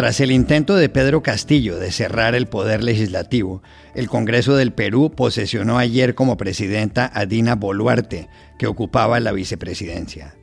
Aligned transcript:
Tras 0.00 0.18
el 0.20 0.30
intento 0.30 0.76
de 0.76 0.88
Pedro 0.88 1.22
Castillo 1.22 1.78
de 1.78 1.92
cerrar 1.92 2.34
el 2.34 2.46
poder 2.46 2.82
legislativo, 2.82 3.62
el 3.94 4.08
Congreso 4.08 4.56
del 4.56 4.72
Perú 4.72 5.12
posesionó 5.14 5.76
ayer 5.76 6.14
como 6.14 6.38
presidenta 6.38 7.10
a 7.12 7.26
Dina 7.26 7.54
Boluarte, 7.54 8.30
que 8.58 8.66
ocupaba 8.66 9.20
la 9.20 9.32
vicepresidencia. 9.32 10.36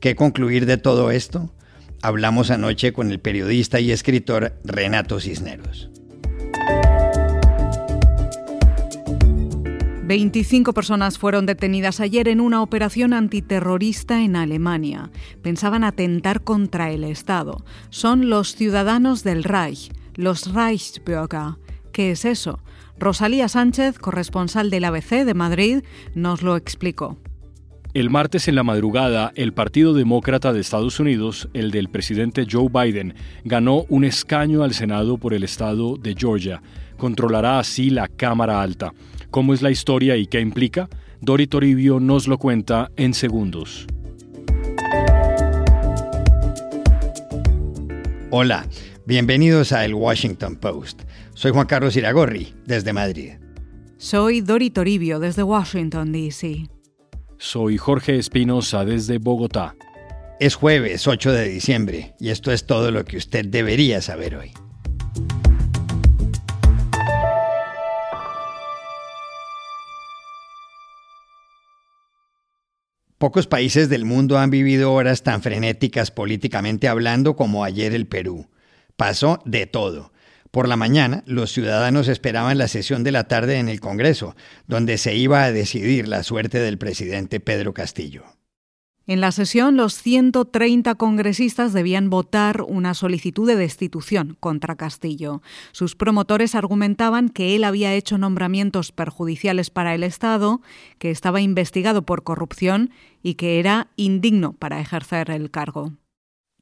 ¿Qué 0.00 0.16
concluir 0.16 0.64
de 0.64 0.78
todo 0.78 1.10
esto? 1.10 1.52
Hablamos 2.00 2.50
anoche 2.50 2.94
con 2.94 3.10
el 3.10 3.20
periodista 3.20 3.78
y 3.78 3.92
escritor 3.92 4.58
Renato 4.64 5.20
Cisneros. 5.20 5.90
25 10.14 10.74
personas 10.74 11.18
fueron 11.18 11.44
detenidas 11.44 11.98
ayer 11.98 12.28
en 12.28 12.40
una 12.40 12.62
operación 12.62 13.12
antiterrorista 13.14 14.22
en 14.22 14.36
Alemania. 14.36 15.10
Pensaban 15.42 15.82
atentar 15.82 16.44
contra 16.44 16.92
el 16.92 17.02
Estado. 17.02 17.64
Son 17.90 18.30
los 18.30 18.54
ciudadanos 18.54 19.24
del 19.24 19.42
Reich, 19.42 19.90
los 20.14 20.54
Reichsbürger. 20.54 21.56
¿Qué 21.90 22.12
es 22.12 22.24
eso? 22.24 22.60
Rosalía 22.96 23.48
Sánchez, 23.48 23.98
corresponsal 23.98 24.70
del 24.70 24.84
ABC 24.84 25.24
de 25.24 25.34
Madrid, 25.34 25.82
nos 26.14 26.42
lo 26.42 26.54
explicó. 26.54 27.18
El 27.92 28.08
martes 28.08 28.46
en 28.46 28.54
la 28.54 28.62
madrugada, 28.62 29.32
el 29.34 29.52
Partido 29.52 29.94
Demócrata 29.94 30.52
de 30.52 30.60
Estados 30.60 31.00
Unidos, 31.00 31.48
el 31.54 31.72
del 31.72 31.88
presidente 31.88 32.46
Joe 32.48 32.68
Biden, 32.72 33.14
ganó 33.42 33.84
un 33.88 34.04
escaño 34.04 34.62
al 34.62 34.74
Senado 34.74 35.18
por 35.18 35.34
el 35.34 35.42
estado 35.42 35.96
de 35.96 36.14
Georgia. 36.16 36.62
Controlará 36.98 37.58
así 37.58 37.90
la 37.90 38.06
Cámara 38.06 38.62
Alta. 38.62 38.92
¿Cómo 39.34 39.52
es 39.52 39.62
la 39.62 39.72
historia 39.72 40.16
y 40.16 40.28
qué 40.28 40.38
implica? 40.38 40.88
Dori 41.20 41.48
Toribio 41.48 41.98
nos 41.98 42.28
lo 42.28 42.38
cuenta 42.38 42.92
en 42.94 43.14
segundos. 43.14 43.84
Hola, 48.30 48.64
bienvenidos 49.06 49.72
a 49.72 49.84
El 49.84 49.94
Washington 49.94 50.54
Post. 50.54 51.02
Soy 51.34 51.50
Juan 51.50 51.66
Carlos 51.66 51.96
Iragorri, 51.96 52.54
desde 52.64 52.92
Madrid. 52.92 53.32
Soy 53.96 54.40
Dori 54.40 54.70
Toribio, 54.70 55.18
desde 55.18 55.42
Washington, 55.42 56.12
D.C. 56.12 56.68
Soy 57.36 57.76
Jorge 57.76 58.16
Espinosa, 58.16 58.84
desde 58.84 59.18
Bogotá. 59.18 59.74
Es 60.38 60.54
jueves 60.54 61.08
8 61.08 61.32
de 61.32 61.48
diciembre 61.48 62.14
y 62.20 62.28
esto 62.28 62.52
es 62.52 62.66
todo 62.66 62.92
lo 62.92 63.04
que 63.04 63.16
usted 63.16 63.44
debería 63.46 64.00
saber 64.00 64.36
hoy. 64.36 64.52
Pocos 73.24 73.46
países 73.46 73.88
del 73.88 74.04
mundo 74.04 74.38
han 74.38 74.50
vivido 74.50 74.92
horas 74.92 75.22
tan 75.22 75.40
frenéticas 75.40 76.10
políticamente 76.10 76.88
hablando 76.88 77.36
como 77.36 77.64
ayer 77.64 77.94
el 77.94 78.06
Perú. 78.06 78.50
Pasó 78.98 79.40
de 79.46 79.64
todo. 79.64 80.12
Por 80.50 80.68
la 80.68 80.76
mañana, 80.76 81.22
los 81.24 81.50
ciudadanos 81.50 82.08
esperaban 82.08 82.58
la 82.58 82.68
sesión 82.68 83.02
de 83.02 83.12
la 83.12 83.26
tarde 83.26 83.56
en 83.56 83.70
el 83.70 83.80
Congreso, 83.80 84.36
donde 84.66 84.98
se 84.98 85.14
iba 85.14 85.42
a 85.42 85.52
decidir 85.52 86.06
la 86.06 86.22
suerte 86.22 86.58
del 86.58 86.76
presidente 86.76 87.40
Pedro 87.40 87.72
Castillo. 87.72 88.24
En 89.06 89.20
la 89.20 89.32
sesión, 89.32 89.76
los 89.76 89.94
130 89.94 90.94
congresistas 90.94 91.74
debían 91.74 92.08
votar 92.08 92.62
una 92.62 92.94
solicitud 92.94 93.46
de 93.46 93.54
destitución 93.54 94.38
contra 94.40 94.76
Castillo. 94.76 95.42
Sus 95.72 95.94
promotores 95.94 96.54
argumentaban 96.54 97.28
que 97.28 97.54
él 97.54 97.64
había 97.64 97.92
hecho 97.92 98.16
nombramientos 98.16 98.92
perjudiciales 98.92 99.68
para 99.68 99.94
el 99.94 100.04
Estado, 100.04 100.62
que 100.98 101.10
estaba 101.10 101.42
investigado 101.42 102.06
por 102.06 102.22
corrupción 102.22 102.90
y 103.22 103.34
que 103.34 103.58
era 103.58 103.88
indigno 103.96 104.54
para 104.54 104.80
ejercer 104.80 105.30
el 105.30 105.50
cargo. 105.50 105.92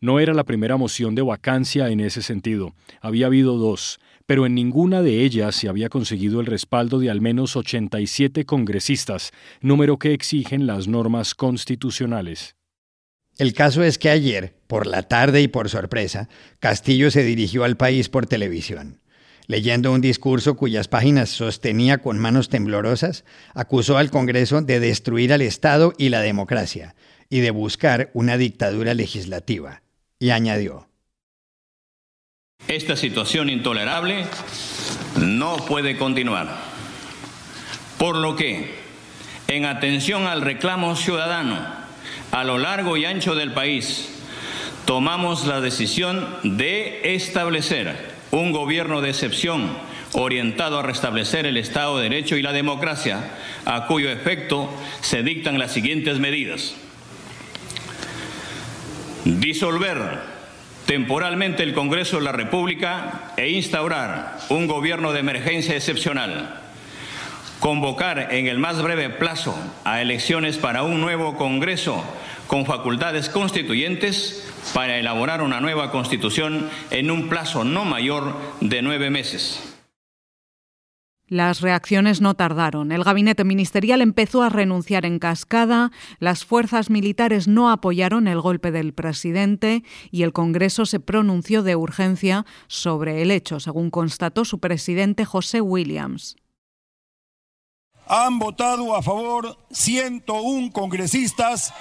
No 0.03 0.20
era 0.20 0.34
la 0.34 0.45
primera 0.45 0.77
moción 0.77 1.14
de 1.14 1.22
vacancia 1.22 1.89
en 1.89 2.00
ese 2.00 2.20
sentido. 2.20 2.75
Había 3.00 3.27
habido 3.27 3.56
dos 3.56 3.99
pero 4.27 4.47
en 4.47 4.54
ninguna 4.54 5.03
de 5.03 5.25
ellas 5.25 5.54
se 5.54 5.69
había 5.69 5.88
conseguido 5.88 6.41
el 6.41 6.47
respaldo 6.47 6.99
de 6.99 7.10
al 7.10 7.21
menos 7.21 7.56
87 7.56 8.47
congresistas, 8.47 9.32
número 9.60 9.99
que 9.99 10.15
exigen 10.15 10.66
las 10.66 10.88
normas 10.88 11.34
constitucionales. 11.34 12.56
El 13.38 13.54
caso 13.54 13.82
es 13.82 13.99
que 13.99 14.10
ayer, 14.10 14.54
por 14.66 14.87
la 14.87 15.03
tarde 15.03 15.41
y 15.43 15.49
por 15.49 15.69
sorpresa, 15.69 16.28
Castillo 16.60 17.10
se 17.10 17.25
dirigió 17.25 17.65
al 17.65 17.77
país 17.77 18.09
por 18.09 18.27
televisión. 18.27 19.00
Leyendo 19.48 19.93
un 19.93 20.00
discurso 20.00 20.56
cuyas 20.56 20.87
páginas 20.87 21.31
sostenía 21.31 21.98
con 21.98 22.19
manos 22.19 22.48
temblorosas, 22.48 23.25
acusó 23.54 23.98
al 23.98 24.10
Congreso 24.10 24.62
de 24.62 24.81
destruir 24.81 25.32
al 25.32 25.43
Estado 25.43 25.93
y 25.98 26.10
la 26.10 26.21
democracia, 26.21 26.94
y 27.28 27.41
de 27.41 27.50
buscar 27.50 28.10
una 28.15 28.37
dictadura 28.37 28.94
legislativa. 28.94 29.82
Y 30.22 30.31
añadió, 30.31 30.87
esta 32.69 32.94
situación 32.94 33.50
intolerable 33.50 34.25
no 35.16 35.56
puede 35.56 35.97
continuar. 35.97 36.60
Por 37.99 38.15
lo 38.15 38.37
que, 38.37 38.72
en 39.49 39.65
atención 39.65 40.28
al 40.28 40.43
reclamo 40.43 40.94
ciudadano 40.94 41.59
a 42.31 42.44
lo 42.44 42.59
largo 42.59 42.97
y 42.97 43.05
ancho 43.05 43.34
del 43.34 43.53
país, 43.53 44.22
tomamos 44.84 45.44
la 45.44 45.60
decisión 45.60 46.25
de 46.44 47.16
establecer 47.16 48.12
un 48.31 48.53
gobierno 48.53 49.00
de 49.00 49.10
excepción 49.10 49.77
orientado 50.12 50.78
a 50.78 50.83
restablecer 50.83 51.47
el 51.47 51.56
Estado 51.56 51.97
de 51.99 52.04
Derecho 52.04 52.37
y 52.37 52.43
la 52.43 52.53
democracia, 52.53 53.28
a 53.65 53.89
cuyo 53.89 54.09
efecto 54.09 54.72
se 55.00 55.25
dictan 55.25 55.59
las 55.59 55.72
siguientes 55.72 56.21
medidas. 56.21 56.77
Disolver 59.42 60.20
temporalmente 60.86 61.64
el 61.64 61.75
Congreso 61.75 62.19
de 62.19 62.22
la 62.22 62.30
República 62.30 63.32
e 63.36 63.50
instaurar 63.50 64.38
un 64.50 64.69
gobierno 64.69 65.12
de 65.12 65.19
emergencia 65.19 65.75
excepcional. 65.75 66.60
Convocar 67.58 68.28
en 68.32 68.47
el 68.47 68.60
más 68.60 68.80
breve 68.80 69.10
plazo 69.10 69.53
a 69.82 70.00
elecciones 70.00 70.58
para 70.58 70.84
un 70.84 71.00
nuevo 71.00 71.36
Congreso 71.36 72.04
con 72.47 72.66
facultades 72.66 73.28
constituyentes 73.28 74.48
para 74.75 74.97
elaborar 74.98 75.42
una 75.42 75.60
nueva 75.60 75.91
constitución 75.91 76.70
en 76.92 77.10
un 77.10 77.28
plazo 77.28 77.64
no 77.64 77.84
mayor 77.84 78.36
de 78.60 78.80
nueve 78.80 79.10
meses. 79.10 79.72
Las 81.32 81.62
reacciones 81.62 82.20
no 82.20 82.34
tardaron. 82.34 82.93
El 82.93 83.04
gabinete 83.04 83.43
ministerial 83.43 84.03
empezó 84.03 84.43
a 84.43 84.50
renunciar 84.50 85.06
en 85.06 85.19
cascada, 85.19 85.91
las 86.19 86.44
fuerzas 86.44 86.91
militares 86.91 87.48
no 87.48 87.70
apoyaron 87.70 88.28
el 88.28 88.38
golpe 88.38 88.70
del 88.70 88.93
presidente 88.93 89.82
y 90.10 90.25
el 90.25 90.34
Congreso 90.34 90.84
se 90.84 91.00
pronunció 91.00 91.62
de 91.62 91.75
urgencia 91.75 92.44
sobre 92.66 93.22
el 93.22 93.31
hecho, 93.31 93.60
según 93.60 93.88
constató 93.88 94.44
su 94.44 94.60
presidente 94.60 95.25
José 95.25 95.62
Williams. 95.62 96.37
Han 98.09 98.38
votado 98.38 98.94
a 98.94 99.00
favor 99.00 99.56
101 99.71 100.71
congresistas. 100.71 101.72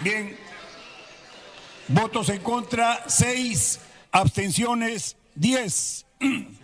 Bien. 0.00 0.36
Votos 1.88 2.28
en 2.28 2.40
contra, 2.40 3.04
seis. 3.08 3.80
Abstenciones, 4.12 5.16
diez. 5.34 6.06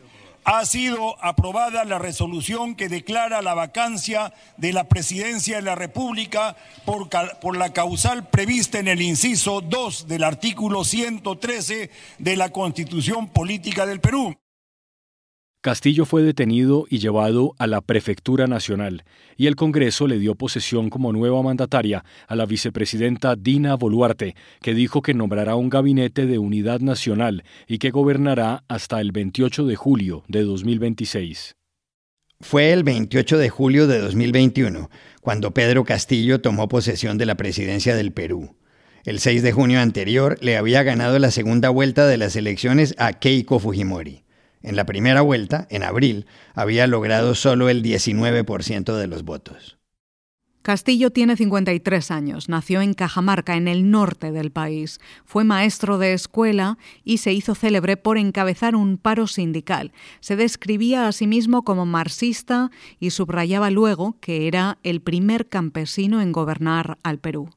Ha 0.47 0.67
sido 0.67 1.17
aprobada 1.25 1.87
la 1.87 1.99
resolución 1.99 2.75
que 2.75 2.91
declara 2.91 3.41
la 3.41 3.55
vacancia 3.55 4.35
de 4.59 4.75
la 4.75 4.91
presidencia 4.91 5.57
de 5.57 5.63
la 5.63 5.75
República 5.75 6.55
por, 6.85 7.09
por 7.41 7.57
la 7.57 7.73
causal 7.73 8.29
prevista 8.29 8.79
en 8.79 8.89
el 8.89 9.01
inciso 9.01 9.63
2 9.63 10.07
del 10.07 10.23
artículo 10.23 10.85
113 10.85 11.91
de 12.19 12.37
la 12.37 12.51
Constitución 12.51 13.29
Política 13.29 13.87
del 13.87 14.03
Perú. 14.03 14.37
Castillo 15.65 16.05
fue 16.05 16.23
detenido 16.23 16.85
y 16.91 16.99
llevado 16.99 17.55
a 17.57 17.67
la 17.67 17.81
Prefectura 17.81 18.47
Nacional, 18.47 19.03
y 19.39 19.47
el 19.47 19.57
Congreso 19.57 20.07
le 20.07 20.19
dio 20.19 20.35
posesión 20.35 20.91
como 20.91 21.11
nueva 21.11 21.43
mandataria 21.43 22.05
a 22.29 22.37
la 22.37 22.45
vicepresidenta 22.45 23.35
Dina 23.35 23.75
Boluarte, 23.75 24.37
que 24.61 24.75
dijo 24.75 25.01
que 25.01 25.15
nombrará 25.15 25.55
un 25.55 25.71
gabinete 25.71 26.27
de 26.27 26.37
unidad 26.37 26.81
nacional 26.81 27.45
y 27.67 27.79
que 27.79 27.93
gobernará 27.93 28.63
hasta 28.69 29.01
el 29.01 29.11
28 29.13 29.65
de 29.65 29.75
julio 29.75 30.23
de 30.29 30.43
2026. 30.43 31.55
Fue 32.43 32.71
el 32.75 32.85
28 32.85 33.39
de 33.39 33.49
julio 33.49 33.87
de 33.87 34.01
2021 34.01 34.91
cuando 35.23 35.55
Pedro 35.55 35.85
Castillo 35.85 36.43
tomó 36.43 36.69
posesión 36.69 37.17
de 37.17 37.25
la 37.25 37.37
presidencia 37.37 37.97
del 37.97 38.13
Perú. 38.13 38.55
El 39.07 39.19
6 39.19 39.43
de 39.43 39.53
junio 39.53 39.81
anterior 39.81 40.37
le 40.43 40.59
había 40.59 40.83
ganado 40.83 41.19
la 41.19 41.31
segunda 41.31 41.71
vuelta 41.71 42.07
de 42.07 42.19
las 42.19 42.37
elecciones 42.37 42.95
a 42.99 43.15
Keiko 43.15 43.59
Fujimori. 43.59 44.24
En 44.65 44.77
la 44.77 44.87
primera 44.87 45.21
vuelta, 45.21 45.67
en 45.69 45.83
abril, 45.83 46.25
había 46.55 46.87
logrado 46.87 47.35
solo 47.35 47.69
el 47.69 47.83
19% 47.83 48.97
de 48.97 49.07
los 49.07 49.23
votos. 49.23 49.77
Castillo 50.63 51.11
tiene 51.11 51.37
53 51.37 52.11
años, 52.11 52.49
nació 52.49 52.81
en 52.81 52.95
Cajamarca, 52.95 53.57
en 53.57 53.69
el 53.69 53.91
norte 53.91 54.33
del 54.33 54.51
país. 54.51 54.99
Fue 55.27 55.45
maestro 55.45 55.99
de 55.99 56.15
escuela 56.15 56.79
y 57.05 57.19
se 57.19 57.35
hizo 57.35 57.55
célebre 57.55 57.99
por 57.99 58.17
encabezar 58.17 58.75
un 58.75 58.97
paro 58.97 59.27
sindical. 59.27 59.93
Se 60.21 60.35
describía 60.35 61.07
a 61.07 61.13
sí 61.13 61.27
mismo 61.27 61.63
como 61.63 61.85
marxista 61.85 62.71
y 62.99 63.11
subrayaba 63.11 63.69
luego 63.69 64.17
que 64.21 64.49
era 64.49 64.79
el 64.83 65.03
primer 65.03 65.51
campesino 65.51 66.23
en 66.23 66.33
gobernar 66.33 66.97
al 67.03 67.19
Perú. 67.19 67.51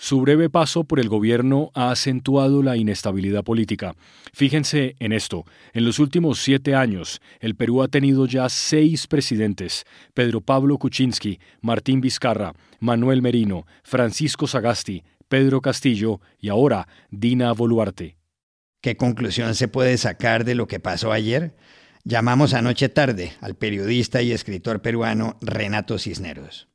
Su 0.00 0.20
breve 0.20 0.48
paso 0.48 0.84
por 0.84 1.00
el 1.00 1.08
gobierno 1.08 1.72
ha 1.74 1.90
acentuado 1.90 2.62
la 2.62 2.76
inestabilidad 2.76 3.42
política. 3.42 3.96
Fíjense 4.32 4.94
en 5.00 5.12
esto, 5.12 5.44
en 5.72 5.84
los 5.84 5.98
últimos 5.98 6.38
siete 6.38 6.76
años, 6.76 7.20
el 7.40 7.56
Perú 7.56 7.82
ha 7.82 7.88
tenido 7.88 8.24
ya 8.26 8.48
seis 8.48 9.08
presidentes, 9.08 9.84
Pedro 10.14 10.40
Pablo 10.40 10.78
Kuczynski, 10.78 11.40
Martín 11.62 12.00
Vizcarra, 12.00 12.54
Manuel 12.78 13.22
Merino, 13.22 13.66
Francisco 13.82 14.46
Sagasti, 14.46 15.02
Pedro 15.28 15.60
Castillo 15.60 16.20
y 16.38 16.48
ahora 16.48 16.86
Dina 17.10 17.50
Boluarte. 17.50 18.18
¿Qué 18.80 18.96
conclusión 18.96 19.56
se 19.56 19.66
puede 19.66 19.98
sacar 19.98 20.44
de 20.44 20.54
lo 20.54 20.68
que 20.68 20.78
pasó 20.78 21.10
ayer? 21.10 21.56
Llamamos 22.04 22.54
anoche 22.54 22.88
tarde 22.88 23.32
al 23.40 23.56
periodista 23.56 24.22
y 24.22 24.30
escritor 24.30 24.80
peruano 24.80 25.36
Renato 25.40 25.98
Cisneros. 25.98 26.67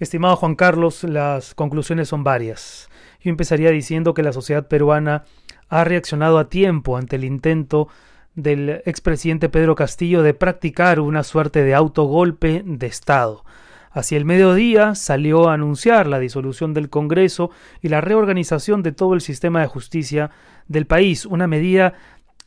Estimado 0.00 0.34
Juan 0.34 0.56
Carlos, 0.56 1.04
las 1.04 1.54
conclusiones 1.54 2.08
son 2.08 2.24
varias. 2.24 2.88
Yo 3.20 3.30
empezaría 3.30 3.70
diciendo 3.70 4.12
que 4.12 4.24
la 4.24 4.32
sociedad 4.32 4.66
peruana 4.66 5.22
ha 5.68 5.84
reaccionado 5.84 6.40
a 6.40 6.48
tiempo 6.48 6.96
ante 6.96 7.14
el 7.14 7.22
intento 7.22 7.86
del 8.34 8.82
expresidente 8.86 9.48
Pedro 9.48 9.76
Castillo 9.76 10.24
de 10.24 10.34
practicar 10.34 10.98
una 10.98 11.22
suerte 11.22 11.62
de 11.62 11.76
autogolpe 11.76 12.64
de 12.66 12.88
Estado. 12.88 13.44
Hacia 13.92 14.18
el 14.18 14.24
mediodía 14.24 14.96
salió 14.96 15.48
a 15.48 15.54
anunciar 15.54 16.08
la 16.08 16.18
disolución 16.18 16.74
del 16.74 16.90
Congreso 16.90 17.52
y 17.80 17.88
la 17.88 18.00
reorganización 18.00 18.82
de 18.82 18.90
todo 18.90 19.14
el 19.14 19.20
sistema 19.20 19.60
de 19.60 19.68
justicia 19.68 20.32
del 20.66 20.88
país, 20.88 21.24
una 21.24 21.46
medida 21.46 21.94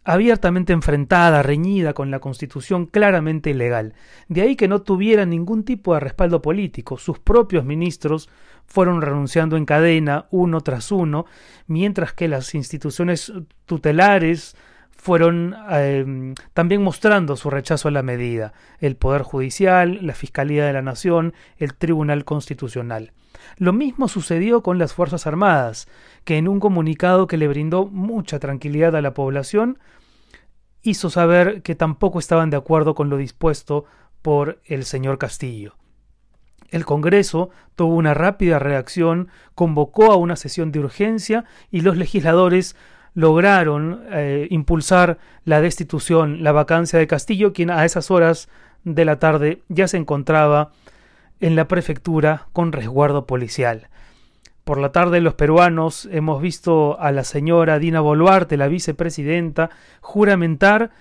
abiertamente 0.08 0.72
enfrentada, 0.72 1.44
reñida 1.44 1.94
con 1.94 2.12
la 2.12 2.20
Constitución 2.20 2.86
claramente 2.86 3.50
ilegal. 3.50 3.94
De 4.30 4.42
ahí 4.42 4.56
que 4.56 4.70
no 4.70 4.82
tuviera 4.82 5.26
ningún 5.26 5.66
tipo 5.66 5.94
de 5.94 6.00
respaldo 6.00 6.42
político. 6.42 6.98
Sus 6.98 7.20
propios 7.20 7.66
ministros 7.66 8.30
fueron 8.66 9.02
renunciando 9.02 9.58
en 9.58 9.66
cadena, 9.66 10.28
uno 10.32 10.62
tras 10.62 10.94
uno, 10.94 11.26
mientras 11.68 12.14
que 12.14 12.30
las 12.30 12.56
instituciones 12.56 13.34
tutelares 13.66 14.56
fueron 14.96 15.54
em, 15.72 16.36
también 16.54 16.84
mostrando 16.84 17.36
su 17.36 17.50
rechazo 17.50 17.90
a 17.90 17.92
la 17.92 18.02
medida, 18.02 18.54
el 18.80 18.96
Poder 18.96 19.24
Judicial, 19.24 20.00
la 20.02 20.14
Fiscalía 20.14 20.66
de 20.66 20.72
la 20.72 20.82
Nación, 20.82 21.34
el 21.58 21.74
Tribunal 21.74 22.24
Constitucional. 22.24 23.12
Lo 23.58 23.74
mismo 23.74 24.08
sucedió 24.08 24.62
con 24.64 24.78
las 24.78 24.94
Fuerzas 24.94 25.28
Armadas, 25.28 25.88
que 26.24 26.38
en 26.38 26.48
un 26.48 26.60
comunicado 26.60 27.28
que 27.28 27.38
le 27.38 27.48
brindó 27.48 27.86
mucha 27.86 28.40
tranquilidad 28.40 28.96
a 28.96 29.02
la 29.02 29.14
población, 29.14 29.80
hizo 30.82 31.10
saber 31.10 31.62
que 31.62 31.76
tampoco 31.76 32.20
estaban 32.20 32.50
de 32.50 32.58
acuerdo 32.58 32.96
con 32.96 33.10
lo 33.10 33.18
dispuesto 33.18 33.86
por 34.22 34.62
el 34.66 34.86
señor 34.86 35.18
Castillo. 35.18 35.76
El 36.70 36.86
Congreso 36.86 37.50
tuvo 37.76 37.96
una 37.96 38.14
rápida 38.14 38.60
reacción, 38.60 39.30
convocó 39.56 40.12
a 40.12 40.18
una 40.18 40.36
sesión 40.36 40.72
de 40.72 40.80
urgencia 40.80 41.46
y 41.72 41.82
los 41.82 41.98
legisladores 41.98 42.76
lograron 43.14 44.04
eh, 44.12 44.48
impulsar 44.52 45.18
la 45.44 45.62
destitución, 45.62 46.44
la 46.44 46.52
vacancia 46.52 47.00
de 47.00 47.08
Castillo, 47.08 47.54
quien 47.54 47.70
a 47.70 47.86
esas 47.86 48.12
horas 48.12 48.50
de 48.84 49.06
la 49.06 49.18
tarde 49.18 49.64
ya 49.70 49.88
se 49.88 49.98
encontraba 49.98 50.72
en 51.40 51.56
la 51.56 51.68
prefectura 51.68 52.48
con 52.54 52.72
resguardo 52.72 53.26
policial. 53.26 53.90
Por 54.64 54.80
la 54.80 54.92
tarde 54.92 55.22
los 55.22 55.36
peruanos 55.36 56.10
hemos 56.12 56.42
visto 56.42 57.00
a 57.00 57.12
la 57.12 57.24
señora 57.24 57.80
Dina 57.80 58.02
Boluarte, 58.02 58.58
la 58.58 58.68
vicepresidenta, 58.68 59.70
juramentar 60.02 60.92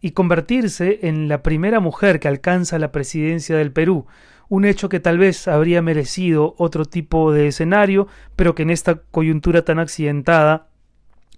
y 0.00 0.10
convertirse 0.10 1.00
en 1.02 1.28
la 1.28 1.42
primera 1.42 1.80
mujer 1.80 2.18
que 2.18 2.28
alcanza 2.28 2.78
la 2.78 2.92
presidencia 2.92 3.56
del 3.56 3.72
Perú, 3.72 4.06
un 4.48 4.64
hecho 4.64 4.88
que 4.88 5.00
tal 5.00 5.18
vez 5.18 5.48
habría 5.48 5.82
merecido 5.82 6.54
otro 6.58 6.84
tipo 6.84 7.32
de 7.32 7.48
escenario, 7.48 8.08
pero 8.34 8.54
que 8.54 8.62
en 8.62 8.70
esta 8.70 8.96
coyuntura 8.96 9.62
tan 9.62 9.78
accidentada 9.78 10.68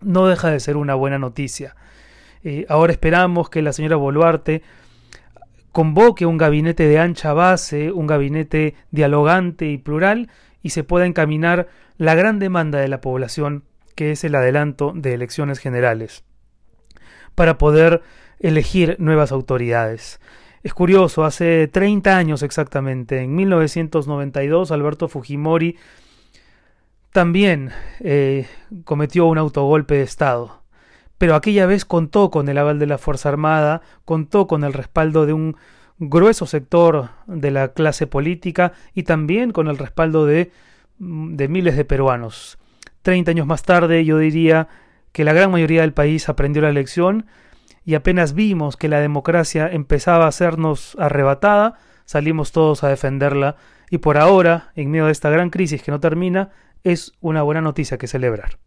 no 0.00 0.26
deja 0.26 0.50
de 0.50 0.60
ser 0.60 0.76
una 0.76 0.94
buena 0.94 1.18
noticia. 1.18 1.76
Eh, 2.44 2.66
ahora 2.68 2.92
esperamos 2.92 3.50
que 3.50 3.62
la 3.62 3.72
señora 3.72 3.96
Boluarte 3.96 4.62
convoque 5.78 6.26
un 6.26 6.38
gabinete 6.38 6.88
de 6.88 6.98
ancha 6.98 7.32
base, 7.32 7.92
un 7.92 8.08
gabinete 8.08 8.74
dialogante 8.90 9.66
y 9.66 9.78
plural, 9.78 10.28
y 10.60 10.70
se 10.70 10.82
pueda 10.82 11.06
encaminar 11.06 11.68
la 11.98 12.16
gran 12.16 12.40
demanda 12.40 12.80
de 12.80 12.88
la 12.88 13.00
población, 13.00 13.62
que 13.94 14.10
es 14.10 14.24
el 14.24 14.34
adelanto 14.34 14.92
de 14.96 15.14
elecciones 15.14 15.60
generales, 15.60 16.24
para 17.36 17.58
poder 17.58 18.02
elegir 18.40 18.96
nuevas 18.98 19.30
autoridades. 19.30 20.18
Es 20.64 20.74
curioso, 20.74 21.24
hace 21.24 21.68
30 21.68 22.16
años 22.16 22.42
exactamente, 22.42 23.20
en 23.20 23.36
1992, 23.36 24.72
Alberto 24.72 25.06
Fujimori 25.06 25.76
también 27.12 27.70
eh, 28.00 28.48
cometió 28.82 29.26
un 29.26 29.38
autogolpe 29.38 29.94
de 29.94 30.02
Estado, 30.02 30.60
pero 31.18 31.34
aquella 31.34 31.66
vez 31.66 31.84
contó 31.84 32.30
con 32.30 32.48
el 32.48 32.58
aval 32.58 32.78
de 32.78 32.86
la 32.86 32.98
Fuerza 32.98 33.28
Armada, 33.28 33.82
contó 34.04 34.46
con 34.46 34.64
el 34.64 34.72
respaldo 34.72 35.26
de 35.26 35.32
un 35.32 35.56
grueso 35.98 36.46
sector 36.46 37.10
de 37.26 37.50
la 37.50 37.68
clase 37.72 38.06
política 38.06 38.72
y 38.94 39.02
también 39.02 39.50
con 39.50 39.66
el 39.66 39.78
respaldo 39.78 40.26
de, 40.26 40.52
de 40.98 41.48
miles 41.48 41.76
de 41.76 41.84
peruanos. 41.84 42.58
Treinta 43.02 43.32
años 43.32 43.46
más 43.46 43.62
tarde 43.62 44.04
yo 44.04 44.18
diría 44.18 44.68
que 45.12 45.24
la 45.24 45.32
gran 45.32 45.50
mayoría 45.50 45.80
del 45.80 45.92
país 45.92 46.28
aprendió 46.28 46.62
la 46.62 46.72
lección 46.72 47.26
y 47.84 47.94
apenas 47.94 48.34
vimos 48.34 48.76
que 48.76 48.88
la 48.88 49.00
democracia 49.00 49.68
empezaba 49.68 50.28
a 50.28 50.32
sernos 50.32 50.96
arrebatada, 51.00 51.78
salimos 52.04 52.52
todos 52.52 52.84
a 52.84 52.88
defenderla 52.88 53.56
y 53.90 53.98
por 53.98 54.18
ahora, 54.18 54.70
en 54.76 54.90
medio 54.90 55.06
de 55.06 55.12
esta 55.12 55.30
gran 55.30 55.50
crisis 55.50 55.82
que 55.82 55.90
no 55.90 55.98
termina, 55.98 56.50
es 56.84 57.12
una 57.20 57.42
buena 57.42 57.60
noticia 57.60 57.98
que 57.98 58.06
celebrar. 58.06 58.58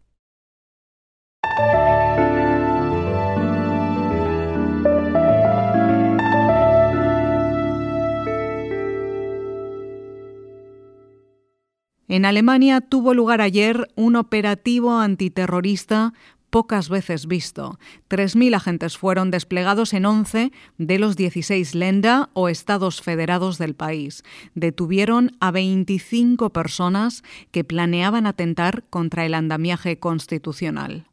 En 12.12 12.26
Alemania 12.26 12.82
tuvo 12.82 13.14
lugar 13.14 13.40
ayer 13.40 13.88
un 13.94 14.16
operativo 14.16 14.98
antiterrorista 14.98 16.12
pocas 16.50 16.90
veces 16.90 17.26
visto. 17.26 17.78
3.000 18.10 18.54
agentes 18.54 18.98
fueron 18.98 19.30
desplegados 19.30 19.94
en 19.94 20.04
11 20.04 20.52
de 20.76 20.98
los 20.98 21.16
16 21.16 21.74
Länder 21.74 22.26
o 22.34 22.50
estados 22.50 23.00
federados 23.00 23.56
del 23.56 23.74
país. 23.74 24.24
Detuvieron 24.54 25.38
a 25.40 25.52
25 25.52 26.50
personas 26.50 27.22
que 27.50 27.64
planeaban 27.64 28.26
atentar 28.26 28.84
contra 28.90 29.24
el 29.24 29.32
andamiaje 29.32 29.98
constitucional. 29.98 31.06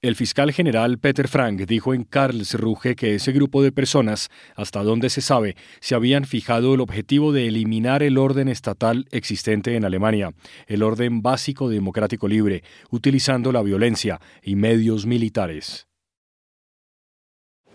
El 0.00 0.14
fiscal 0.14 0.52
general 0.52 0.98
Peter 0.98 1.26
Frank 1.26 1.62
dijo 1.62 1.92
en 1.92 2.04
Karlsruhe 2.04 2.94
que 2.94 3.16
ese 3.16 3.32
grupo 3.32 3.64
de 3.64 3.72
personas, 3.72 4.28
hasta 4.54 4.84
donde 4.84 5.10
se 5.10 5.20
sabe, 5.20 5.56
se 5.80 5.96
habían 5.96 6.24
fijado 6.24 6.74
el 6.74 6.80
objetivo 6.80 7.32
de 7.32 7.48
eliminar 7.48 8.04
el 8.04 8.16
orden 8.16 8.46
estatal 8.46 9.06
existente 9.10 9.74
en 9.74 9.84
Alemania, 9.84 10.34
el 10.68 10.84
orden 10.84 11.20
básico 11.20 11.68
democrático 11.68 12.28
libre, 12.28 12.62
utilizando 12.92 13.50
la 13.50 13.60
violencia 13.60 14.20
y 14.40 14.54
medios 14.54 15.04
militares. 15.04 15.88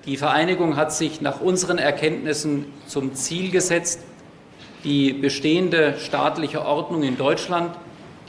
Die 0.06 0.15
Vereinigung 0.15 0.77
hat 0.77 0.94
sich 0.94 1.20
nach 1.20 1.42
unseren 1.42 1.77
Erkenntnissen 1.77 2.68
zum 2.88 3.15
Ziel 3.15 3.51
gesetzt, 3.51 4.00
die 4.86 5.12
bestehende 5.12 6.00
staatliche 6.00 6.65
Ordnung 6.65 7.03
in 7.03 7.18
Deutschland, 7.18 7.75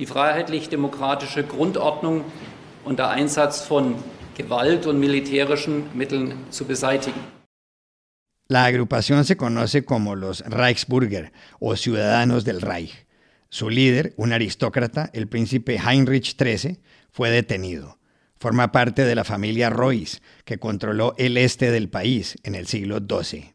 die 0.01 0.07
freiheitlich-demokratische 0.07 1.45
Grundordnung 1.45 2.25
unter 2.85 3.11
Einsatz 3.11 3.63
von 3.67 3.97
Gewalt 4.37 4.87
und 4.87 4.99
militärischen 4.99 5.85
Mitteln 5.95 6.35
zu 6.51 6.65
beseitigen. 6.65 7.21
La 8.47 8.67
agrupación 8.67 9.25
se 9.25 9.37
conoce 9.37 9.85
como 9.85 10.15
los 10.15 10.43
Reichsbürger 10.47 11.33
o 11.61 11.77
Ciudadanos 11.77 12.45
del 12.45 12.61
Reich. 12.61 13.07
Su 13.49 13.71
líder, 13.71 14.13
un 14.17 14.33
aristócrata, 14.33 15.11
el 15.15 15.29
príncipe 15.29 15.79
Heinrich 15.79 16.37
XIII, 16.37 16.81
fue 17.11 17.31
detenido. 17.31 17.99
Forma 18.37 18.73
parte 18.73 19.05
de 19.05 19.15
la 19.15 19.25
familia 19.25 19.71
Royce, 19.71 20.21
que 20.45 20.59
controló 20.59 21.15
el 21.17 21.39
este 21.39 21.71
del 21.71 21.89
país 21.89 22.37
en 22.43 22.55
el 22.55 22.67
siglo 22.67 22.99
XII. 22.99 23.54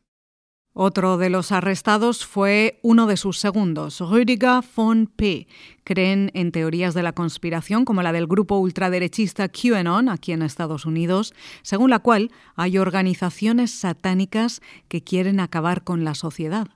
Otro 0.73 1.17
de 1.17 1.29
los 1.29 1.51
arrestados 1.51 2.25
fue 2.25 2.79
uno 2.83 3.07
de 3.07 3.17
sus 3.17 3.39
segundos, 3.39 3.99
Rüdiger 3.99 4.63
von 4.75 5.07
P. 5.07 5.47
Creen 5.83 6.29
en 6.35 6.51
teorías 6.51 6.93
de 6.93 7.01
la 7.01 7.11
conspiración 7.11 7.85
como 7.85 8.03
la 8.03 8.11
del 8.11 8.27
grupo 8.27 8.57
ultraderechista 8.59 9.49
QAnon 9.49 10.09
aquí 10.09 10.31
en 10.31 10.43
Estados 10.43 10.85
Unidos, 10.85 11.33
según 11.63 11.89
la 11.89 11.99
cual 11.99 12.31
hay 12.55 12.77
organizaciones 12.77 13.71
satánicas 13.71 14.61
que 14.87 15.03
quieren 15.03 15.39
acabar 15.39 15.83
con 15.83 16.03
la 16.03 16.13
sociedad. 16.13 16.67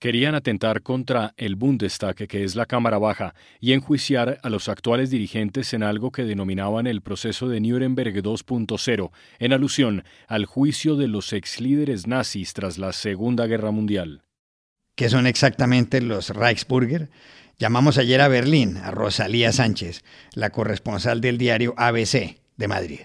Querían 0.00 0.34
atentar 0.34 0.80
contra 0.80 1.34
el 1.36 1.56
Bundestag, 1.56 2.14
que 2.14 2.42
es 2.42 2.56
la 2.56 2.64
Cámara 2.64 2.96
Baja, 2.96 3.34
y 3.60 3.74
enjuiciar 3.74 4.40
a 4.42 4.48
los 4.48 4.70
actuales 4.70 5.10
dirigentes 5.10 5.74
en 5.74 5.82
algo 5.82 6.10
que 6.10 6.24
denominaban 6.24 6.86
el 6.86 7.02
proceso 7.02 7.50
de 7.50 7.60
Nuremberg 7.60 8.14
2.0, 8.14 9.10
en 9.38 9.52
alusión 9.52 10.04
al 10.26 10.46
juicio 10.46 10.96
de 10.96 11.06
los 11.06 11.34
ex 11.34 11.60
líderes 11.60 12.06
nazis 12.06 12.54
tras 12.54 12.78
la 12.78 12.94
Segunda 12.94 13.46
Guerra 13.46 13.72
Mundial. 13.72 14.22
¿Qué 14.94 15.10
son 15.10 15.26
exactamente 15.26 16.00
los 16.00 16.30
Reichsburger? 16.30 17.10
Llamamos 17.58 17.98
ayer 17.98 18.22
a 18.22 18.28
Berlín 18.28 18.78
a 18.78 18.90
Rosalía 18.90 19.52
Sánchez, 19.52 20.02
la 20.32 20.48
corresponsal 20.48 21.20
del 21.20 21.36
diario 21.36 21.74
ABC 21.76 22.40
de 22.56 22.68
Madrid. 22.68 23.00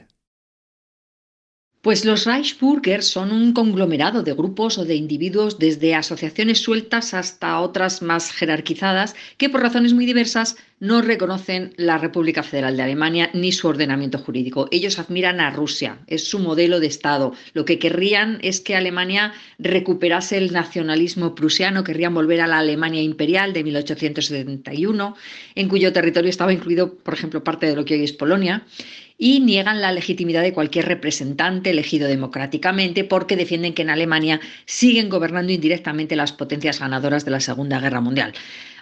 Pues 1.85 2.03
los 2.03 2.25
Reichsburger 2.25 3.03
son 3.03 3.31
un 3.31 3.53
conglomerado 3.53 4.23
de 4.23 4.33
grupos 4.33 4.79
o 4.79 4.85
de 4.85 4.95
individuos 4.95 5.59
desde 5.59 5.93
asociaciones 5.93 6.57
sueltas 6.57 7.13
hasta 7.13 7.59
otras 7.59 8.01
más 8.01 8.31
jerarquizadas 8.31 9.15
que 9.37 9.49
por 9.49 9.61
razones 9.61 9.93
muy 9.93 10.07
diversas 10.07 10.57
no 10.79 11.03
reconocen 11.03 11.75
la 11.77 11.99
República 11.99 12.41
Federal 12.41 12.75
de 12.75 12.81
Alemania 12.81 13.29
ni 13.33 13.51
su 13.51 13.67
ordenamiento 13.67 14.17
jurídico. 14.17 14.67
Ellos 14.71 14.97
admiran 14.97 15.39
a 15.39 15.51
Rusia, 15.51 15.99
es 16.07 16.27
su 16.27 16.39
modelo 16.39 16.79
de 16.79 16.87
Estado. 16.87 17.33
Lo 17.53 17.65
que 17.65 17.77
querrían 17.77 18.39
es 18.41 18.61
que 18.61 18.75
Alemania 18.75 19.33
recuperase 19.59 20.39
el 20.39 20.53
nacionalismo 20.53 21.35
prusiano, 21.35 21.83
querrían 21.83 22.15
volver 22.15 22.41
a 22.41 22.47
la 22.47 22.57
Alemania 22.57 23.03
imperial 23.03 23.53
de 23.53 23.63
1871, 23.63 25.15
en 25.53 25.69
cuyo 25.69 25.93
territorio 25.93 26.31
estaba 26.31 26.51
incluido, 26.51 26.95
por 26.95 27.13
ejemplo, 27.13 27.43
parte 27.43 27.67
de 27.67 27.75
lo 27.75 27.85
que 27.85 27.93
hoy 27.93 28.03
es 28.03 28.13
Polonia 28.13 28.65
y 29.17 29.39
niegan 29.39 29.81
la 29.81 29.91
legitimidad 29.91 30.41
de 30.41 30.53
cualquier 30.53 30.85
representante 30.85 31.69
elegido 31.69 32.07
democráticamente 32.07 33.03
porque 33.03 33.35
defienden 33.35 33.73
que 33.73 33.83
en 33.83 33.89
Alemania 33.89 34.41
siguen 34.65 35.09
gobernando 35.09 35.53
indirectamente 35.53 36.15
las 36.15 36.33
potencias 36.33 36.79
ganadoras 36.79 37.23
de 37.23 37.31
la 37.31 37.39
Segunda 37.39 37.79
Guerra 37.79 38.01
Mundial. 38.01 38.33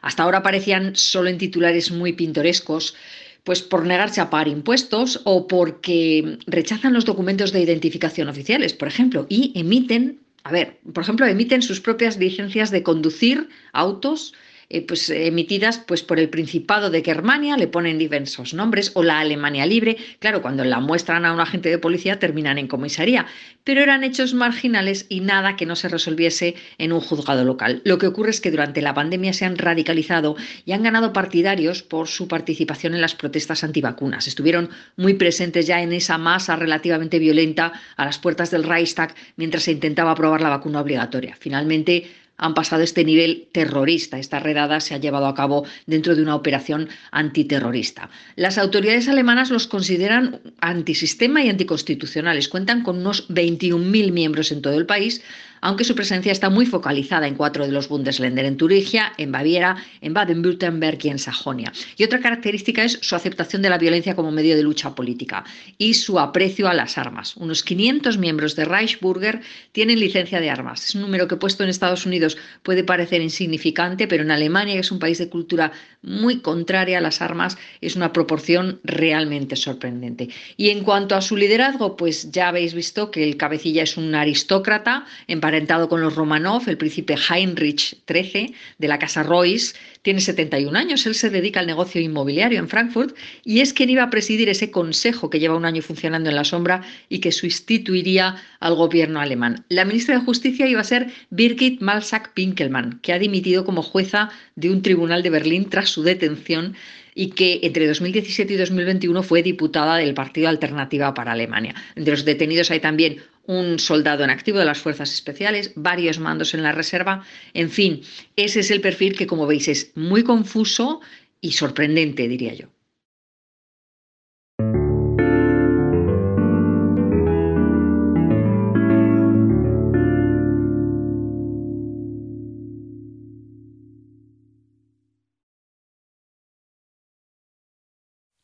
Hasta 0.01 0.23
ahora 0.23 0.43
parecían 0.43 0.95
solo 0.95 1.29
en 1.29 1.37
titulares 1.37 1.91
muy 1.91 2.13
pintorescos, 2.13 2.95
pues 3.43 3.61
por 3.61 3.85
negarse 3.85 4.21
a 4.21 4.29
pagar 4.29 4.47
impuestos 4.47 5.21
o 5.25 5.47
porque 5.47 6.37
rechazan 6.47 6.93
los 6.93 7.05
documentos 7.05 7.51
de 7.51 7.61
identificación 7.61 8.29
oficiales, 8.29 8.73
por 8.73 8.87
ejemplo, 8.87 9.25
y 9.29 9.51
emiten, 9.55 10.19
a 10.43 10.51
ver, 10.51 10.79
por 10.93 11.03
ejemplo, 11.03 11.25
emiten 11.27 11.61
sus 11.61 11.79
propias 11.79 12.17
licencias 12.17 12.71
de 12.71 12.83
conducir 12.83 13.49
autos 13.73 14.33
eh, 14.69 14.81
pues, 14.81 15.09
emitidas 15.09 15.79
pues, 15.79 16.03
por 16.03 16.19
el 16.19 16.29
Principado 16.29 16.89
de 16.89 17.03
Germania, 17.03 17.57
le 17.57 17.67
ponen 17.67 17.97
diversos 17.97 18.53
nombres, 18.53 18.91
o 18.95 19.03
la 19.03 19.19
Alemania 19.19 19.65
Libre, 19.65 19.97
claro, 20.19 20.41
cuando 20.41 20.63
la 20.63 20.79
muestran 20.79 21.25
a 21.25 21.33
un 21.33 21.39
agente 21.39 21.69
de 21.69 21.77
policía 21.77 22.19
terminan 22.19 22.57
en 22.57 22.67
comisaría, 22.67 23.25
pero 23.63 23.81
eran 23.81 24.03
hechos 24.03 24.33
marginales 24.33 25.05
y 25.09 25.21
nada 25.21 25.55
que 25.55 25.65
no 25.65 25.75
se 25.75 25.89
resolviese 25.89 26.55
en 26.77 26.93
un 26.93 26.99
juzgado 26.99 27.43
local. 27.43 27.81
Lo 27.85 27.97
que 27.97 28.07
ocurre 28.07 28.31
es 28.31 28.41
que 28.41 28.51
durante 28.51 28.81
la 28.81 28.93
pandemia 28.93 29.33
se 29.33 29.45
han 29.45 29.57
radicalizado 29.57 30.35
y 30.65 30.73
han 30.73 30.83
ganado 30.83 31.13
partidarios 31.13 31.83
por 31.83 32.07
su 32.07 32.27
participación 32.27 32.93
en 32.93 33.01
las 33.01 33.15
protestas 33.15 33.63
antivacunas. 33.63 34.27
Estuvieron 34.27 34.69
muy 34.97 35.13
presentes 35.13 35.67
ya 35.67 35.81
en 35.81 35.93
esa 35.93 36.17
masa 36.17 36.55
relativamente 36.55 37.19
violenta 37.19 37.73
a 37.95 38.05
las 38.05 38.17
puertas 38.17 38.51
del 38.51 38.63
Reichstag 38.63 39.15
mientras 39.35 39.63
se 39.63 39.71
intentaba 39.71 40.11
aprobar 40.11 40.41
la 40.41 40.49
vacuna 40.49 40.81
obligatoria. 40.81 41.35
Finalmente, 41.39 42.09
han 42.37 42.53
pasado 42.53 42.83
este 42.83 43.03
nivel 43.03 43.47
terrorista. 43.51 44.17
Esta 44.19 44.39
redada 44.39 44.79
se 44.79 44.93
ha 44.93 44.97
llevado 44.97 45.27
a 45.27 45.35
cabo 45.35 45.65
dentro 45.85 46.15
de 46.15 46.21
una 46.21 46.35
operación 46.35 46.89
antiterrorista. 47.11 48.09
Las 48.35 48.57
autoridades 48.57 49.07
alemanas 49.07 49.51
los 49.51 49.67
consideran 49.67 50.41
antisistema 50.59 51.43
y 51.43 51.49
anticonstitucionales. 51.49 52.49
Cuentan 52.49 52.83
con 52.83 52.97
unos 52.97 53.29
21.000 53.29 54.11
miembros 54.11 54.51
en 54.51 54.61
todo 54.61 54.73
el 54.73 54.85
país, 54.85 55.21
aunque 55.63 55.85
su 55.85 55.95
presencia 55.95 56.33
está 56.33 56.49
muy 56.49 56.65
focalizada 56.65 57.25
en 57.25 57.35
cuatro 57.35 57.65
de 57.65 57.71
los 57.71 57.87
Bundesländer, 57.87 58.45
en 58.45 58.57
Turingia, 58.57 59.13
en 59.17 59.31
Baviera, 59.31 59.77
en 60.01 60.13
Baden-Württemberg 60.13 60.99
y 61.03 61.07
en 61.09 61.19
Sajonia. 61.19 61.71
Y 61.95 62.03
otra 62.03 62.19
característica 62.19 62.83
es 62.83 62.99
su 63.01 63.15
aceptación 63.15 63.61
de 63.61 63.69
la 63.69 63.77
violencia 63.77 64.13
como 64.13 64.29
medio 64.29 64.57
de 64.57 64.61
lucha 64.61 64.93
política 64.93 65.45
y 65.77 65.93
su 65.93 66.19
aprecio 66.19 66.67
a 66.67 66.73
las 66.73 66.97
armas. 66.97 67.37
Unos 67.37 67.63
500 67.63 68.17
miembros 68.17 68.57
de 68.57 68.65
Reichsburger 68.65 69.39
tienen 69.71 70.01
licencia 70.01 70.41
de 70.41 70.49
armas. 70.49 70.83
Es 70.83 70.95
un 70.95 71.01
número 71.01 71.29
que 71.29 71.37
puesto 71.37 71.63
en 71.63 71.69
Estados 71.69 72.05
Unidos 72.05 72.37
puede 72.61 72.83
parecer 72.83 73.21
insignificante, 73.21 74.05
pero 74.05 74.23
en 74.23 74.31
Alemania, 74.31 74.73
que 74.73 74.81
es 74.81 74.91
un 74.91 74.99
país 74.99 75.17
de 75.17 75.29
cultura 75.29 75.71
muy 76.01 76.41
contraria 76.41 76.97
a 76.97 77.01
las 77.01 77.21
armas, 77.21 77.57
es 77.79 77.95
una 77.95 78.11
proporción 78.11 78.81
realmente 78.83 79.55
sorprendente. 79.55 80.27
Y 80.57 80.71
en 80.71 80.83
cuanto 80.83 81.15
a 81.15 81.21
su 81.21 81.37
liderazgo, 81.37 81.95
pues 81.95 82.31
ya 82.31 82.49
habéis 82.49 82.73
visto 82.73 83.11
que 83.11 83.23
el 83.23 83.37
cabecilla 83.37 83.83
es 83.83 83.95
un 83.95 84.13
aristócrata, 84.13 85.05
en 85.27 85.39
emparentado 85.53 85.87
con 85.87 86.01
los 86.01 86.15
Romanov, 86.15 86.67
el 86.67 86.77
príncipe 86.77 87.15
Heinrich 87.15 87.95
XIII 88.07 88.55
de 88.79 88.87
la 88.87 88.97
casa 88.97 89.21
Royce, 89.21 89.75
tiene 90.01 90.19
71 90.19 90.75
años. 90.75 91.05
Él 91.05 91.13
se 91.13 91.29
dedica 91.29 91.59
al 91.59 91.67
negocio 91.67 92.01
inmobiliario 92.01 92.57
en 92.57 92.67
Frankfurt 92.67 93.15
y 93.45 93.59
es 93.59 93.71
quien 93.71 93.91
iba 93.91 94.01
a 94.01 94.09
presidir 94.09 94.49
ese 94.49 94.71
consejo 94.71 95.29
que 95.29 95.39
lleva 95.39 95.55
un 95.55 95.65
año 95.65 95.83
funcionando 95.83 96.29
en 96.31 96.35
la 96.35 96.43
sombra 96.43 96.81
y 97.07 97.19
que 97.19 97.31
sustituiría 97.31 98.35
al 98.59 98.73
gobierno 98.73 99.19
alemán. 99.19 99.63
La 99.69 99.85
ministra 99.85 100.17
de 100.17 100.25
Justicia 100.25 100.67
iba 100.67 100.81
a 100.81 100.85
ser 100.85 101.11
Birgit 101.29 101.81
Malsack-Pinkelmann, 101.81 102.99
que 103.01 103.13
ha 103.13 103.19
dimitido 103.19 103.63
como 103.63 103.83
jueza 103.83 104.31
de 104.55 104.71
un 104.71 104.81
tribunal 104.81 105.21
de 105.21 105.29
Berlín 105.29 105.69
tras 105.69 105.89
su 105.89 106.01
detención 106.01 106.75
y 107.13 107.29
que 107.29 107.59
entre 107.61 107.87
2017 107.87 108.53
y 108.53 108.57
2021 108.57 109.21
fue 109.21 109.43
diputada 109.43 109.97
del 109.97 110.15
Partido 110.15 110.49
Alternativa 110.49 111.13
para 111.13 111.33
Alemania. 111.33 111.75
Entre 111.95 112.11
los 112.11 112.25
detenidos 112.25 112.71
hay 112.71 112.79
también 112.79 113.21
un 113.45 113.79
soldado 113.79 114.23
en 114.23 114.29
activo 114.29 114.59
de 114.59 114.65
las 114.65 114.79
Fuerzas 114.79 115.13
Especiales, 115.13 115.73
varios 115.75 116.19
mandos 116.19 116.53
en 116.53 116.63
la 116.63 116.71
reserva, 116.71 117.25
en 117.53 117.69
fin, 117.69 118.01
ese 118.35 118.61
es 118.61 118.71
el 118.71 118.81
perfil 118.81 119.17
que 119.17 119.27
como 119.27 119.47
veis 119.47 119.67
es 119.67 119.91
muy 119.95 120.23
confuso 120.23 121.01
y 121.41 121.51
sorprendente, 121.51 122.27
diría 122.27 122.53
yo. 122.53 122.72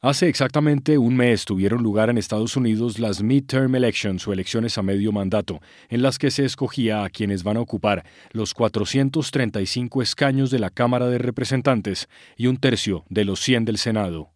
Hace 0.09 0.27
exactamente 0.27 0.97
un 0.97 1.15
mes 1.15 1.45
tuvieron 1.45 1.83
lugar 1.83 2.09
en 2.09 2.17
Estados 2.17 2.57
Unidos 2.57 2.97
las 2.97 3.21
midterm 3.21 3.75
elections 3.75 4.27
o 4.27 4.33
elecciones 4.33 4.75
a 4.79 4.81
medio 4.81 5.11
mandato, 5.11 5.61
en 5.87 6.01
las 6.01 6.17
que 6.17 6.31
se 6.31 6.45
escogía 6.45 7.03
a 7.03 7.11
quienes 7.11 7.43
van 7.43 7.57
a 7.57 7.59
ocupar 7.59 8.03
los 8.31 8.55
435 8.55 10.01
escaños 10.01 10.49
de 10.49 10.57
la 10.57 10.71
Cámara 10.71 11.05
de 11.09 11.19
Representantes 11.19 12.09
y 12.35 12.47
un 12.47 12.57
tercio 12.57 13.05
de 13.09 13.23
los 13.23 13.39
100 13.41 13.65
del 13.65 13.77
Senado. 13.77 14.31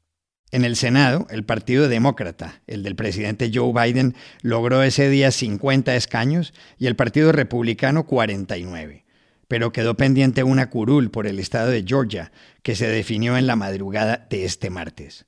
En 0.52 0.64
el 0.64 0.76
Senado, 0.76 1.26
el 1.32 1.44
Partido 1.44 1.88
Demócrata, 1.88 2.62
el 2.68 2.84
del 2.84 2.96
presidente 2.96 3.50
Joe 3.52 3.74
Biden, 3.74 4.14
logró 4.44 4.84
ese 4.84 5.10
día 5.10 5.32
50 5.32 5.96
escaños 5.96 6.54
y 6.78 6.86
el 6.86 6.96
Partido 6.96 7.32
Republicano 7.32 8.06
49 8.06 9.06
pero 9.48 9.72
quedó 9.72 9.96
pendiente 9.96 10.44
una 10.44 10.70
curul 10.70 11.12
por 11.12 11.28
el 11.28 11.38
estado 11.38 11.70
de 11.70 11.84
Georgia, 11.86 12.32
que 12.64 12.76
se 12.76 12.88
definió 12.88 13.38
en 13.38 13.46
la 13.46 13.56
madrugada 13.56 14.26
de 14.30 14.46
este 14.46 14.72
martes. 14.72 15.28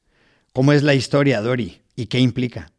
¿Cómo 0.56 0.72
es 0.72 0.84
la 0.84 0.96
historia, 0.96 1.42
Dori? 1.42 1.82
¿Y 1.98 2.06
qué 2.06 2.18
implica? 2.22 2.72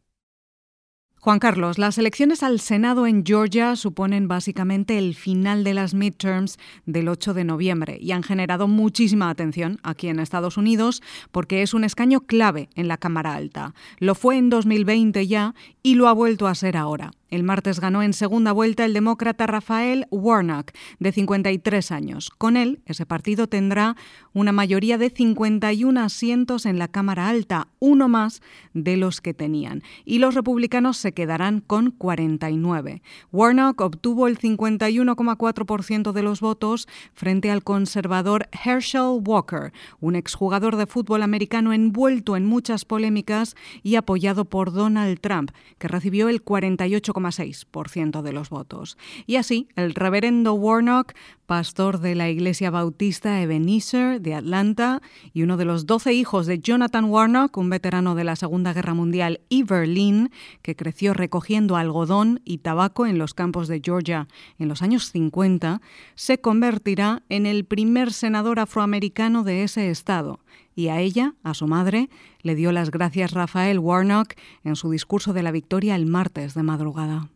Juan 1.20 1.38
Carlos, 1.38 1.76
las 1.76 1.98
elecciones 1.98 2.42
al 2.42 2.58
Senado 2.58 3.06
en 3.06 3.22
Georgia 3.22 3.76
suponen 3.76 4.28
básicamente 4.28 4.96
el 4.96 5.14
final 5.14 5.62
de 5.62 5.74
las 5.74 5.92
midterms 5.92 6.56
del 6.86 7.08
8 7.10 7.34
de 7.34 7.44
noviembre 7.44 7.98
y 8.00 8.12
han 8.12 8.22
generado 8.22 8.66
muchísima 8.66 9.28
atención 9.28 9.78
aquí 9.82 10.08
en 10.08 10.20
Estados 10.20 10.56
Unidos 10.56 11.02
porque 11.32 11.60
es 11.60 11.74
un 11.74 11.84
escaño 11.84 12.22
clave 12.22 12.70
en 12.76 12.88
la 12.88 12.96
Cámara 12.96 13.34
Alta. 13.34 13.74
Lo 13.98 14.14
fue 14.14 14.38
en 14.38 14.48
2020 14.48 15.26
ya 15.26 15.54
y 15.82 15.96
lo 15.96 16.08
ha 16.08 16.14
vuelto 16.14 16.46
a 16.46 16.54
ser 16.54 16.78
ahora. 16.78 17.10
El 17.28 17.42
martes 17.42 17.80
ganó 17.80 18.02
en 18.02 18.12
segunda 18.12 18.52
vuelta 18.52 18.84
el 18.84 18.92
demócrata 18.92 19.48
Rafael 19.48 20.06
Warnock, 20.10 20.70
de 21.00 21.10
53 21.10 21.90
años. 21.90 22.30
Con 22.30 22.56
él, 22.56 22.80
ese 22.86 23.04
partido 23.04 23.48
tendrá 23.48 23.96
una 24.32 24.52
mayoría 24.52 24.96
de 24.96 25.10
51 25.10 26.00
asientos 26.00 26.66
en 26.66 26.78
la 26.78 26.86
Cámara 26.86 27.28
Alta, 27.28 27.68
uno 27.80 28.08
más 28.08 28.42
de 28.74 28.96
los 28.96 29.20
que 29.20 29.34
tenían. 29.34 29.82
Y 30.04 30.18
los 30.18 30.34
republicanos 30.34 30.98
se 30.98 31.12
quedarán 31.12 31.60
con 31.60 31.90
49. 31.90 33.02
Warnock 33.32 33.80
obtuvo 33.80 34.28
el 34.28 34.38
51,4% 34.38 36.12
de 36.12 36.22
los 36.22 36.40
votos 36.40 36.86
frente 37.12 37.50
al 37.50 37.64
conservador 37.64 38.48
Herschel 38.64 39.20
Walker, 39.24 39.72
un 40.00 40.14
exjugador 40.14 40.76
de 40.76 40.86
fútbol 40.86 41.22
americano 41.22 41.72
envuelto 41.72 42.36
en 42.36 42.46
muchas 42.46 42.84
polémicas 42.84 43.56
y 43.82 43.96
apoyado 43.96 44.44
por 44.44 44.72
Donald 44.72 45.18
Trump, 45.20 45.50
que 45.78 45.88
recibió 45.88 46.28
el 46.28 46.42
48 46.42 47.15
8,6% 47.16 48.22
de 48.22 48.32
los 48.32 48.50
votos. 48.50 48.96
Y 49.26 49.36
así, 49.36 49.68
el 49.76 49.94
reverendo 49.94 50.54
Warnock, 50.54 51.14
pastor 51.46 52.00
de 52.00 52.14
la 52.14 52.28
Iglesia 52.28 52.70
Bautista 52.70 53.40
Ebenezer 53.40 54.20
de 54.20 54.34
Atlanta 54.34 55.00
y 55.32 55.42
uno 55.42 55.56
de 55.56 55.64
los 55.64 55.86
doce 55.86 56.12
hijos 56.12 56.46
de 56.46 56.58
Jonathan 56.58 57.06
Warnock, 57.06 57.56
un 57.56 57.70
veterano 57.70 58.14
de 58.14 58.24
la 58.24 58.36
Segunda 58.36 58.72
Guerra 58.72 58.94
Mundial, 58.94 59.40
y 59.48 59.62
Berlin, 59.62 60.30
que 60.62 60.76
creció 60.76 61.14
recogiendo 61.14 61.76
algodón 61.76 62.40
y 62.44 62.58
tabaco 62.58 63.06
en 63.06 63.18
los 63.18 63.34
campos 63.34 63.68
de 63.68 63.80
Georgia 63.82 64.26
en 64.58 64.68
los 64.68 64.82
años 64.82 65.10
50, 65.10 65.80
se 66.14 66.40
convertirá 66.40 67.22
en 67.28 67.46
el 67.46 67.64
primer 67.64 68.12
senador 68.12 68.58
afroamericano 68.58 69.44
de 69.44 69.62
ese 69.62 69.90
estado 69.90 70.40
y 70.76 70.88
a 70.88 71.00
ella, 71.00 71.34
a 71.42 71.54
su 71.54 71.66
madre, 71.66 72.08
le 72.42 72.54
dio 72.54 72.70
las 72.70 72.90
gracias 72.90 73.32
Rafael 73.32 73.78
Warnock 73.80 74.34
en 74.62 74.76
su 74.76 74.90
discurso 74.90 75.32
de 75.32 75.42
la 75.42 75.50
victoria 75.50 75.96
el 75.96 76.06
martes 76.06 76.54
de 76.54 76.62
madrugada. 76.62 77.30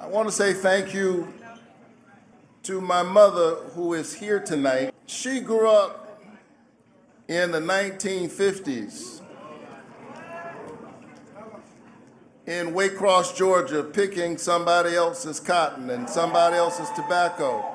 I 0.00 0.06
want 0.06 0.28
to 0.28 0.32
say 0.32 0.54
thank 0.54 0.94
you 0.94 1.26
to 2.62 2.80
my 2.80 3.02
mother 3.02 3.56
who 3.74 3.94
is 3.94 4.14
here 4.14 4.38
tonight. 4.38 4.94
She 5.06 5.40
grew 5.40 5.68
up 5.68 6.20
in 7.26 7.50
the 7.50 7.60
1950s 7.60 9.20
in 12.46 12.74
Waycross, 12.74 13.34
Georgia, 13.34 13.82
picking 13.82 14.36
somebody 14.36 14.94
else's 14.94 15.40
cotton 15.40 15.90
and 15.90 16.08
somebody 16.08 16.56
else's 16.56 16.90
tobacco. 16.90 17.73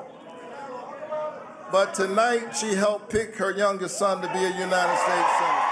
But 1.72 1.94
tonight 1.94 2.52
she 2.52 2.74
helped 2.74 3.10
pick 3.10 3.36
her 3.36 3.56
youngest 3.56 3.96
son 3.96 4.20
to 4.22 4.28
be 4.32 4.38
a 4.38 4.50
United 4.50 4.96
States 4.98 5.30
Senator. 5.38 5.70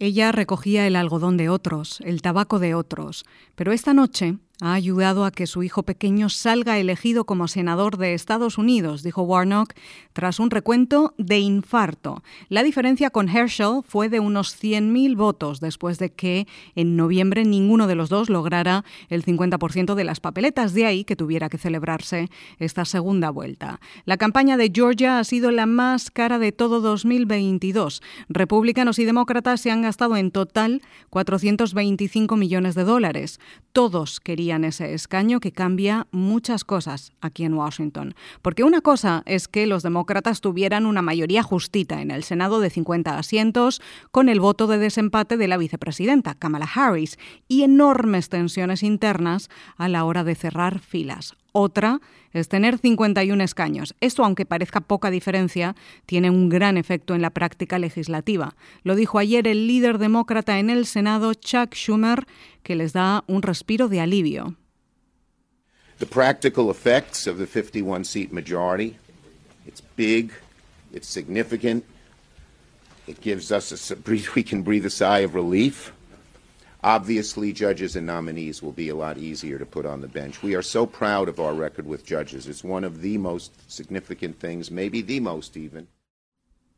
Ella 0.00 0.32
recogía 0.32 0.88
el 0.88 0.96
algodón 0.96 1.36
de 1.36 1.48
otros, 1.48 2.00
el 2.00 2.22
tabaco 2.22 2.58
de 2.58 2.74
otros, 2.74 3.24
pero 3.54 3.70
esta 3.70 3.94
noche 3.94 4.38
ha 4.62 4.74
ayudado 4.74 5.24
a 5.24 5.32
que 5.32 5.48
su 5.48 5.64
hijo 5.64 5.82
pequeño 5.82 6.28
salga 6.28 6.78
elegido 6.78 7.24
como 7.24 7.48
senador 7.48 7.96
de 7.96 8.14
Estados 8.14 8.58
Unidos, 8.58 9.02
dijo 9.02 9.22
Warnock, 9.22 9.74
tras 10.12 10.38
un 10.38 10.52
recuento 10.52 11.14
de 11.18 11.40
infarto. 11.40 12.22
La 12.48 12.62
diferencia 12.62 13.10
con 13.10 13.28
Herschel 13.28 13.80
fue 13.84 14.08
de 14.08 14.20
unos 14.20 14.56
100.000 14.62 15.16
votos, 15.16 15.58
después 15.58 15.98
de 15.98 16.12
que 16.12 16.46
en 16.76 16.94
noviembre 16.94 17.44
ninguno 17.44 17.88
de 17.88 17.96
los 17.96 18.08
dos 18.08 18.30
lograra 18.30 18.84
el 19.08 19.24
50% 19.24 19.96
de 19.96 20.04
las 20.04 20.20
papeletas, 20.20 20.74
de 20.74 20.86
ahí 20.86 21.02
que 21.02 21.16
tuviera 21.16 21.48
que 21.48 21.58
celebrarse 21.58 22.30
esta 22.60 22.84
segunda 22.84 23.30
vuelta. 23.30 23.80
La 24.04 24.16
campaña 24.16 24.56
de 24.56 24.70
Georgia 24.72 25.18
ha 25.18 25.24
sido 25.24 25.50
la 25.50 25.66
más 25.66 26.12
cara 26.12 26.38
de 26.38 26.52
todo 26.52 26.80
2022. 26.80 28.00
Republicanos 28.28 29.00
y 29.00 29.06
demócratas 29.06 29.60
se 29.60 29.72
han 29.72 29.82
gastado 29.82 30.16
en 30.16 30.30
total 30.30 30.82
425 31.10 32.36
millones 32.36 32.76
de 32.76 32.84
dólares. 32.84 33.40
Todos 33.72 34.20
querían 34.20 34.51
en 34.56 34.64
ese 34.64 34.94
escaño 34.94 35.40
que 35.40 35.52
cambia 35.52 36.06
muchas 36.10 36.64
cosas 36.64 37.12
aquí 37.20 37.44
en 37.44 37.54
Washington. 37.54 38.14
Porque 38.42 38.64
una 38.64 38.80
cosa 38.80 39.22
es 39.26 39.48
que 39.48 39.66
los 39.66 39.82
demócratas 39.82 40.40
tuvieran 40.40 40.86
una 40.86 41.02
mayoría 41.02 41.42
justita 41.42 42.00
en 42.00 42.10
el 42.10 42.24
Senado 42.24 42.60
de 42.60 42.70
50 42.70 43.18
asientos 43.18 43.82
con 44.10 44.28
el 44.28 44.40
voto 44.40 44.66
de 44.66 44.78
desempate 44.78 45.36
de 45.36 45.48
la 45.48 45.56
vicepresidenta, 45.56 46.34
Kamala 46.34 46.68
Harris, 46.72 47.18
y 47.48 47.62
enormes 47.62 48.28
tensiones 48.28 48.82
internas 48.82 49.50
a 49.76 49.88
la 49.88 50.04
hora 50.04 50.24
de 50.24 50.34
cerrar 50.34 50.80
filas. 50.80 51.34
Otra 51.52 52.00
es 52.32 52.48
tener 52.48 52.78
51 52.78 53.44
escaños. 53.44 53.94
Esto, 54.00 54.24
aunque 54.24 54.46
parezca 54.46 54.80
poca 54.80 55.10
diferencia, 55.10 55.76
tiene 56.06 56.30
un 56.30 56.48
gran 56.48 56.78
efecto 56.78 57.14
en 57.14 57.22
la 57.22 57.30
práctica 57.30 57.78
legislativa. 57.78 58.56
Lo 58.82 58.94
dijo 58.94 59.18
ayer 59.18 59.46
el 59.46 59.66
líder 59.66 59.98
demócrata 59.98 60.58
en 60.58 60.70
el 60.70 60.86
Senado, 60.86 61.34
Chuck 61.34 61.74
Schumer, 61.74 62.26
que 62.62 62.74
les 62.74 62.94
da 62.94 63.24
un 63.26 63.42
respiro 63.42 63.88
de 63.88 64.00
alivio. 64.00 64.56
The 65.98 66.06
practical 66.06 66.70
effects 66.70 67.26
of 67.26 67.38
the 67.38 67.46
51 67.46 68.04
seat 68.04 68.32
majority, 68.32 68.96
it's 69.66 69.82
big, 69.96 70.32
it's 70.92 71.06
significant. 71.06 71.84
It 73.06 73.20
gives 73.20 73.52
us 73.52 73.90
a 73.90 73.96
we 74.34 74.42
can 74.42 74.62
breathe 74.62 74.86
a 74.86 74.90
sigh 74.90 75.20
of 75.20 75.34
relief. 75.34 75.92
Obviously, 76.84 77.52
judges 77.52 77.94
and 77.94 78.06
nominees 78.06 78.60
will 78.60 78.72
be 78.72 78.88
a 78.88 78.96
lot 78.96 79.16
easier 79.16 79.56
to 79.56 79.64
put 79.64 79.86
on 79.86 80.00
the 80.00 80.08
bench. 80.08 80.42
We 80.42 80.56
are 80.56 80.62
so 80.62 80.84
proud 80.84 81.28
of 81.28 81.38
our 81.38 81.54
record 81.54 81.86
with 81.86 82.04
judges. 82.04 82.48
It's 82.48 82.64
one 82.64 82.82
of 82.82 83.02
the 83.02 83.18
most 83.18 83.70
significant 83.70 84.40
things, 84.40 84.68
maybe 84.68 85.00
the 85.00 85.20
most 85.20 85.56
even. 85.56 85.86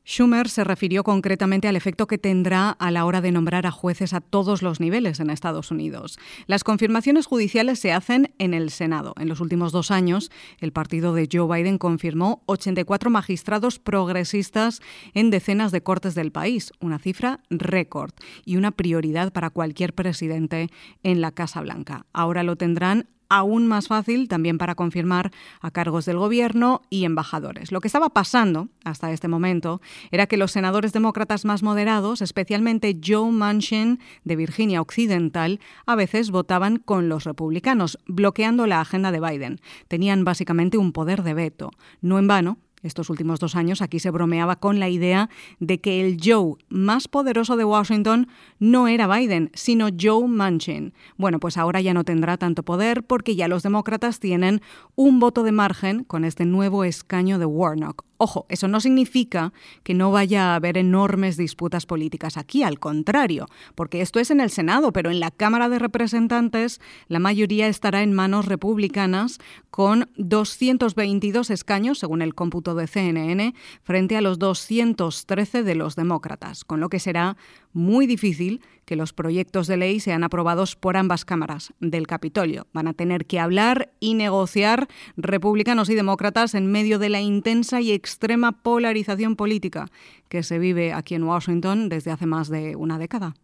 Schumer 0.07 0.49
se 0.49 0.65
refirió 0.65 1.03
concretamente 1.03 1.67
al 1.67 1.77
efecto 1.77 2.07
que 2.07 2.19
tendrá 2.19 2.71
a 2.71 2.91
la 2.91 3.07
hora 3.07 3.21
de 3.21 3.33
nombrar 3.33 3.67
a 3.67 3.71
jueces 3.71 4.13
a 4.13 4.21
todos 4.21 4.61
los 4.61 4.79
niveles 4.79 5.19
en 5.19 5.31
Estados 5.31 5.71
Unidos. 5.71 6.19
Las 6.47 6.63
confirmaciones 6.63 7.27
judiciales 7.27 7.79
se 7.79 7.93
hacen 7.93 8.35
en 8.39 8.53
el 8.53 8.71
Senado. 8.71 9.15
En 9.19 9.29
los 9.29 9.41
últimos 9.41 9.73
dos 9.73 9.91
años, 9.91 10.31
el 10.61 10.73
partido 10.73 11.15
de 11.15 11.29
Joe 11.33 11.57
Biden 11.57 11.79
confirmó 11.79 12.43
84 12.47 13.09
magistrados 13.09 13.79
progresistas 13.79 14.81
en 15.15 15.31
decenas 15.31 15.73
de 15.73 15.83
cortes 15.83 16.15
del 16.15 16.33
país, 16.33 16.73
una 16.81 16.99
cifra 16.99 17.41
récord 17.49 18.13
y 18.45 18.57
una 18.57 18.73
prioridad 18.73 19.33
para 19.33 19.51
cualquier 19.51 19.95
presidente 19.95 20.69
en 21.03 21.21
la 21.21 21.33
Casa 21.33 21.63
Blanca. 21.63 22.07
Ahora 22.13 22.43
lo 22.43 22.57
tendrán 22.57 23.09
aún 23.29 23.67
más 23.67 23.89
fácil 23.89 24.29
también 24.29 24.59
para 24.59 24.75
confirmar 24.75 25.31
a 25.61 25.71
cargos 25.71 26.05
del 26.05 26.19
gobierno 26.19 26.83
y 26.91 27.05
embajadores. 27.05 27.73
Lo 27.73 27.81
que 27.81 27.89
estaba 27.89 28.09
pasando 28.09 28.69
hasta 28.85 29.13
este 29.13 29.29
momento 29.29 29.81
era 30.11 30.27
que 30.27 30.37
los 30.37 30.53
senadores 30.53 30.93
demócratas 30.93 31.45
más 31.45 31.63
moderados, 31.63 32.23
especialmente 32.23 32.99
Joe 33.05 33.31
Manchin 33.31 34.01
de 34.25 34.37
Virginia 34.37 34.81
Occidental, 34.81 35.61
a 35.87 35.95
veces 35.95 36.31
votaban 36.31 36.77
con 36.79 37.09
los 37.09 37.25
republicanos, 37.25 37.99
bloqueando 38.07 38.67
la 38.67 38.81
agenda 38.81 39.13
de 39.13 39.21
Biden. 39.21 39.61
Tenían 39.89 40.25
básicamente 40.25 40.79
un 40.79 40.93
poder 40.93 41.23
de 41.23 41.35
veto. 41.35 41.71
No 42.01 42.19
en 42.19 42.27
vano, 42.27 42.59
estos 42.85 43.11
últimos 43.11 43.41
dos 43.41 43.57
años 43.57 43.83
aquí 43.83 43.99
se 43.99 44.11
bromeaba 44.11 44.57
con 44.57 44.79
la 44.79 44.89
idea 44.89 45.29
de 45.59 45.81
que 45.81 46.01
el 46.01 46.19
Joe 46.23 46.55
más 46.69 47.09
poderoso 47.09 47.57
de 47.57 47.65
Washington 47.65 48.29
no 48.61 48.87
era 48.87 49.09
Biden, 49.09 49.51
sino 49.55 49.89
Joe 49.99 50.29
Manchin. 50.29 50.95
Bueno, 51.17 51.41
pues 51.41 51.57
ahora 51.57 51.81
ya 51.81 51.95
no 51.95 52.05
tendrá 52.05 52.37
tanto 52.37 52.63
poder 52.63 53.03
porque 53.03 53.35
ya 53.35 53.49
los 53.49 53.63
demócratas 53.63 54.21
tienen 54.21 54.61
un 54.95 55.19
voto 55.19 55.43
de 55.43 55.53
margen 55.53 56.05
con 56.05 56.25
este 56.25 56.45
nuevo 56.45 56.85
escaño 56.85 57.39
de 57.39 57.47
Warnock. 57.47 58.05
Ojo, 58.17 58.47
eso 58.49 58.69
no 58.69 58.81
significa 58.81 59.53
que 59.83 59.93
no 59.93 60.13
vaya 60.13 60.53
a 60.53 60.55
haber 60.55 60.79
enormes 60.79 61.37
disputas 61.37 61.85
políticas 61.85 62.37
aquí, 62.37 62.63
al 62.63 62.79
contrario, 62.79 63.47
porque 63.75 64.03
esto 64.03 64.21
es 64.21 64.31
en 64.31 64.41
el 64.41 64.51
Senado, 64.51 64.93
pero 64.93 65.11
en 65.11 65.19
la 65.19 65.33
Cámara 65.33 65.69
de 65.69 65.81
Representantes 65.81 66.81
la 67.09 67.19
mayoría 67.19 67.67
estará 67.67 68.03
en 68.03 68.13
manos 68.13 68.47
republicanas 68.47 69.39
con 69.71 70.09
222 70.17 71.51
escaños, 71.51 71.99
según 71.99 72.23
el 72.23 72.37
cómputo 72.37 72.77
de 72.77 72.87
CNN, 72.87 73.55
frente 73.83 74.17
a 74.17 74.21
los 74.21 74.39
213 74.39 75.65
de 75.65 75.75
los 75.75 75.97
demócratas, 75.97 76.65
con 76.65 76.79
lo 76.79 76.89
que 76.89 77.01
será 77.01 77.37
muy 77.73 78.07
difícil 78.07 78.61
que 78.85 78.97
los 78.97 79.13
proyectos 79.13 79.67
de 79.67 79.77
ley 79.77 80.01
sean 80.01 80.25
aprobados 80.25 80.77
por 80.77 80.97
ambas 80.97 81.25
cámaras 81.25 81.73
del 81.81 82.07
Capitolio. 82.07 82.67
Van 82.73 82.89
a 82.89 82.95
tener 82.95 83.27
que 83.27 83.41
hablar 83.41 83.93
y 84.01 84.15
negociar 84.15 84.89
republicanos 85.17 85.91
y 85.91 85.95
demócratas 85.95 86.55
en 86.55 86.71
medio 86.71 86.99
de 86.99 87.09
la 87.09 87.21
intensa 87.21 87.81
y 87.81 87.93
extrema 87.93 88.63
polarización 88.63 89.37
política 89.37 89.89
que 90.29 90.43
se 90.43 90.59
vive 90.59 90.93
aquí 90.93 91.15
en 91.15 91.25
Washington 91.25 91.89
desde 91.89 92.11
hace 92.11 92.27
más 92.27 92.49
de 92.49 92.77
una 92.77 92.99
década. 92.99 93.35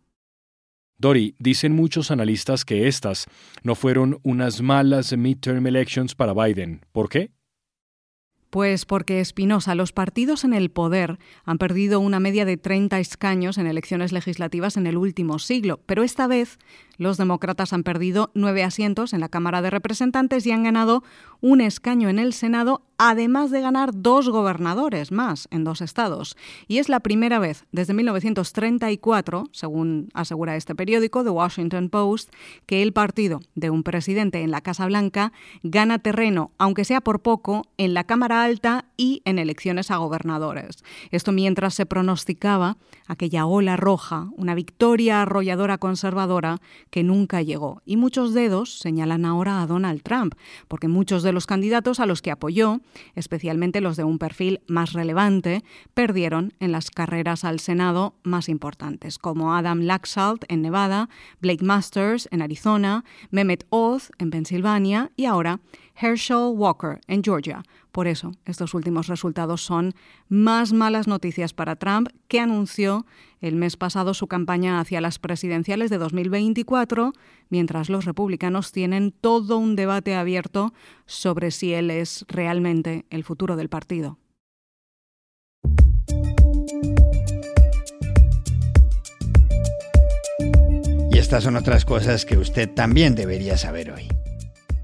Dori, 0.98 1.34
dicen 1.38 1.74
muchos 1.74 2.10
analistas 2.10 2.66
que 2.66 2.86
estas 2.86 3.26
no 3.62 3.74
fueron 3.74 4.18
unas 4.22 4.60
malas 4.60 5.16
midterm 5.16 5.66
elections 5.66 6.14
para 6.14 6.34
Biden. 6.34 6.84
¿Por 6.92 7.08
qué? 7.08 7.30
Pues 8.50 8.84
porque 8.84 9.20
Espinosa, 9.20 9.76
los 9.76 9.92
partidos 9.92 10.42
en 10.42 10.52
el 10.52 10.70
poder 10.70 11.18
han 11.44 11.58
perdido 11.58 12.00
una 12.00 12.18
media 12.18 12.44
de 12.44 12.56
30 12.56 12.98
escaños 12.98 13.58
en 13.58 13.68
elecciones 13.68 14.12
legislativas 14.12 14.76
en 14.76 14.88
el 14.88 14.96
último 14.96 15.38
siglo, 15.38 15.80
pero 15.86 16.02
esta 16.02 16.26
vez 16.26 16.58
los 17.00 17.16
demócratas 17.16 17.72
han 17.72 17.82
perdido 17.82 18.30
nueve 18.34 18.62
asientos 18.62 19.14
en 19.14 19.20
la 19.20 19.30
Cámara 19.30 19.62
de 19.62 19.70
Representantes 19.70 20.46
y 20.46 20.52
han 20.52 20.64
ganado 20.64 21.02
un 21.40 21.62
escaño 21.62 22.10
en 22.10 22.18
el 22.18 22.34
Senado, 22.34 22.82
además 22.98 23.50
de 23.50 23.62
ganar 23.62 23.92
dos 23.94 24.28
gobernadores 24.28 25.10
más 25.10 25.48
en 25.50 25.64
dos 25.64 25.80
estados. 25.80 26.36
Y 26.68 26.76
es 26.76 26.90
la 26.90 27.00
primera 27.00 27.38
vez 27.38 27.64
desde 27.72 27.94
1934, 27.94 29.44
según 29.50 30.10
asegura 30.12 30.56
este 30.56 30.74
periódico, 30.74 31.24
The 31.24 31.30
Washington 31.30 31.88
Post, 31.88 32.34
que 32.66 32.82
el 32.82 32.92
partido 32.92 33.40
de 33.54 33.70
un 33.70 33.82
presidente 33.82 34.42
en 34.42 34.50
la 34.50 34.60
Casa 34.60 34.84
Blanca 34.84 35.32
gana 35.62 36.00
terreno, 36.00 36.50
aunque 36.58 36.84
sea 36.84 37.00
por 37.00 37.22
poco, 37.22 37.62
en 37.78 37.94
la 37.94 38.04
Cámara 38.04 38.44
Alta 38.44 38.84
y 38.98 39.22
en 39.24 39.38
elecciones 39.38 39.90
a 39.90 39.96
gobernadores. 39.96 40.84
Esto 41.10 41.32
mientras 41.32 41.72
se 41.72 41.86
pronosticaba 41.86 42.76
aquella 43.06 43.46
ola 43.46 43.78
roja, 43.78 44.28
una 44.36 44.54
victoria 44.54 45.22
arrolladora 45.22 45.78
conservadora 45.78 46.60
que 46.90 47.02
nunca 47.02 47.42
llegó. 47.42 47.82
Y 47.84 47.96
muchos 47.96 48.34
dedos 48.34 48.78
señalan 48.78 49.24
ahora 49.24 49.62
a 49.62 49.66
Donald 49.66 50.02
Trump, 50.02 50.34
porque 50.68 50.88
muchos 50.88 51.22
de 51.22 51.32
los 51.32 51.46
candidatos 51.46 52.00
a 52.00 52.06
los 52.06 52.22
que 52.22 52.30
apoyó, 52.30 52.80
especialmente 53.14 53.80
los 53.80 53.96
de 53.96 54.04
un 54.04 54.18
perfil 54.18 54.60
más 54.66 54.92
relevante, 54.92 55.62
perdieron 55.94 56.52
en 56.60 56.72
las 56.72 56.90
carreras 56.90 57.44
al 57.44 57.60
Senado 57.60 58.14
más 58.22 58.48
importantes, 58.48 59.18
como 59.18 59.54
Adam 59.54 59.80
Laxalt 59.80 60.44
en 60.48 60.62
Nevada, 60.62 61.08
Blake 61.40 61.64
Masters 61.64 62.28
en 62.30 62.42
Arizona, 62.42 63.04
Mehmet 63.30 63.66
Oz 63.70 64.10
en 64.18 64.30
Pensilvania 64.30 65.10
y 65.16 65.24
ahora 65.26 65.60
Herschel 66.00 66.54
Walker 66.54 67.00
en 67.06 67.22
Georgia. 67.22 67.62
Por 67.92 68.06
eso, 68.06 68.32
estos 68.44 68.74
últimos 68.74 69.08
resultados 69.08 69.62
son 69.62 69.92
más 70.28 70.72
malas 70.72 71.06
noticias 71.06 71.52
para 71.52 71.76
Trump, 71.76 72.08
que 72.28 72.40
anunció 72.40 73.04
el 73.40 73.56
mes 73.56 73.76
pasado 73.76 74.14
su 74.14 74.26
campaña 74.26 74.80
hacia 74.80 75.00
las 75.00 75.18
presidenciales 75.18 75.90
de 75.90 75.98
2024, 75.98 77.12
mientras 77.48 77.90
los 77.90 78.04
republicanos 78.04 78.72
tienen 78.72 79.12
todo 79.12 79.58
un 79.58 79.76
debate 79.76 80.14
abierto 80.14 80.72
sobre 81.06 81.50
si 81.50 81.74
él 81.74 81.90
es 81.90 82.24
realmente 82.28 83.06
el 83.10 83.24
futuro 83.24 83.56
del 83.56 83.68
partido. 83.68 84.18
Y 91.12 91.18
estas 91.18 91.42
son 91.42 91.56
otras 91.56 91.84
cosas 91.84 92.24
que 92.24 92.38
usted 92.38 92.72
también 92.72 93.14
debería 93.16 93.58
saber 93.58 93.90
hoy. 93.90 94.19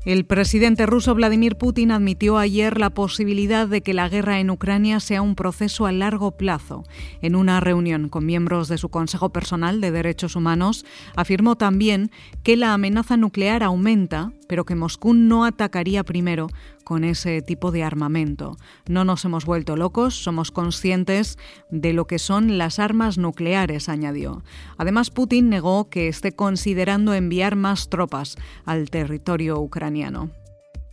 El 0.07 0.25
presidente 0.25 0.87
ruso 0.87 1.17
Vladimir 1.17 1.57
Putin 1.57 1.91
admitió 1.91 2.39
ayer 2.39 2.79
la 2.79 2.91
posibilidad 2.91 3.67
de 3.67 3.83
que 3.83 3.93
la 3.93 4.09
guerra 4.09 4.39
en 4.39 4.51
Ucrania 4.51 5.01
sea 5.01 5.21
un 5.21 5.35
proceso 5.35 5.85
a 5.85 5.91
largo 5.91 6.37
plazo. 6.37 6.85
En 7.23 7.35
una 7.35 7.59
reunión 7.59 8.09
con 8.09 8.25
miembros 8.25 8.69
de 8.69 8.79
su 8.79 8.89
Consejo 8.89 9.31
Personal 9.31 9.81
de 9.81 9.91
Derechos 9.91 10.37
Humanos, 10.37 10.87
afirmó 11.17 11.57
también 11.57 12.13
que 12.45 12.55
la 12.55 12.73
amenaza 12.73 13.17
nuclear 13.17 13.65
aumenta, 13.65 14.31
pero 14.49 14.65
que 14.65 14.75
Moscú 14.75 15.15
no 15.15 15.45
atacaría 15.45 16.05
primero 16.05 16.49
con 16.85 17.05
ese 17.05 17.43
tipo 17.43 17.73
de 17.73 17.83
armamento. 17.83 18.57
No 18.89 19.05
nos 19.05 19.25
hemos 19.25 19.45
vuelto 19.45 19.77
locos, 19.77 20.15
somos 20.15 20.51
conscientes 20.51 21.39
de 21.71 21.93
lo 21.93 22.07
que 22.07 22.19
son 22.19 22.59
las 22.59 22.79
armas 22.79 23.19
nucleares, 23.19 23.89
añadió. 23.89 24.43
Además, 24.79 25.11
Putin 25.11 25.49
negó 25.49 25.91
que 25.91 26.09
esté 26.09 26.33
considerando 26.33 27.15
enviar 27.15 27.57
más 27.57 27.89
tropas 27.89 28.37
al 28.65 28.91
territorio 28.91 29.59
ucraniano. 29.61 30.31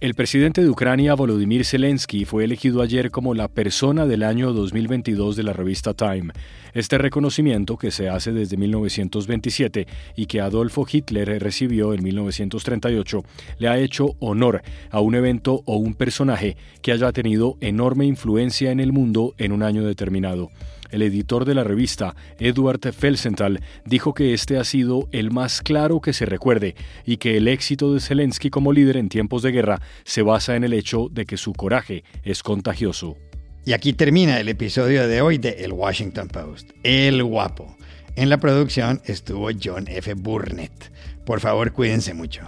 El 0.04 0.16
presidente 0.16 0.62
de 0.62 0.70
Ucrania, 0.70 1.14
Volodymyr 1.14 1.64
Zelensky, 1.64 2.26
fue 2.26 2.44
elegido 2.44 2.82
ayer 2.82 3.10
como 3.10 3.34
la 3.34 3.48
persona 3.48 4.06
del 4.06 4.24
año 4.24 4.52
2022 4.52 5.38
de 5.38 5.44
la 5.44 5.54
revista 5.54 5.94
Time. 5.94 6.34
Este 6.74 6.98
reconocimiento, 6.98 7.78
que 7.78 7.90
se 7.90 8.10
hace 8.10 8.34
desde 8.34 8.58
1927 8.58 9.88
y 10.18 10.26
que 10.26 10.42
Adolfo 10.42 10.86
Hitler 10.92 11.42
recibió 11.42 11.94
en 11.94 12.04
1938, 12.04 13.24
le 13.60 13.70
ha 13.70 13.78
hecho 13.78 14.18
honor 14.20 14.62
a 14.92 15.00
un 15.00 15.16
evento 15.16 15.64
o 15.64 15.78
un 15.78 15.94
personaje 15.94 16.58
que 16.82 16.92
haya 16.92 17.14
tenido 17.14 17.56
enorme 17.62 18.04
influencia 18.06 18.72
en 18.72 18.82
el 18.82 18.92
mundo 18.92 19.34
en 19.38 19.54
un 19.54 19.64
año 19.64 19.86
determinado. 19.86 20.50
El 20.94 21.02
editor 21.02 21.44
de 21.44 21.56
la 21.56 21.64
revista, 21.64 22.16
Edward 22.38 22.94
Felsenthal, 22.94 23.62
dijo 23.84 24.14
que 24.14 24.36
este 24.36 24.60
ha 24.60 24.64
sido 24.64 25.10
el 25.12 25.32
más 25.32 25.64
claro 25.64 26.02
que 26.02 26.14
se 26.14 26.28
recuerde 26.28 26.76
y 27.04 27.18
que 27.18 27.36
el 27.36 27.48
éxito 27.48 27.92
de 27.96 28.00
Zelensky 28.00 28.52
como 28.52 28.72
líder 28.72 28.98
en 28.98 29.10
tiempos 29.10 29.42
de 29.42 29.52
guerra 29.52 29.82
se 30.04 30.22
basa 30.22 30.56
en 30.56 30.64
el 30.64 30.72
hecho 30.72 31.10
de 31.12 31.26
que 31.26 31.36
su 31.36 31.54
coraje 31.54 32.04
es 32.24 32.44
contagioso. 32.44 33.18
Y 33.66 33.74
aquí 33.74 33.94
termina 33.94 34.40
el 34.40 34.50
episodio 34.50 35.08
de 35.08 35.22
hoy 35.22 35.40
de 35.40 35.64
El 35.64 35.74
Washington 35.74 36.28
Post. 36.28 36.70
El 36.84 37.24
guapo. 37.24 37.76
En 38.16 38.30
la 38.30 38.38
producción 38.38 39.02
estuvo 39.06 39.50
John 39.52 39.88
F. 39.88 40.14
Burnett. 40.14 40.92
Por 41.26 41.40
favor, 41.40 41.74
cuídense 41.74 42.14
mucho 42.14 42.48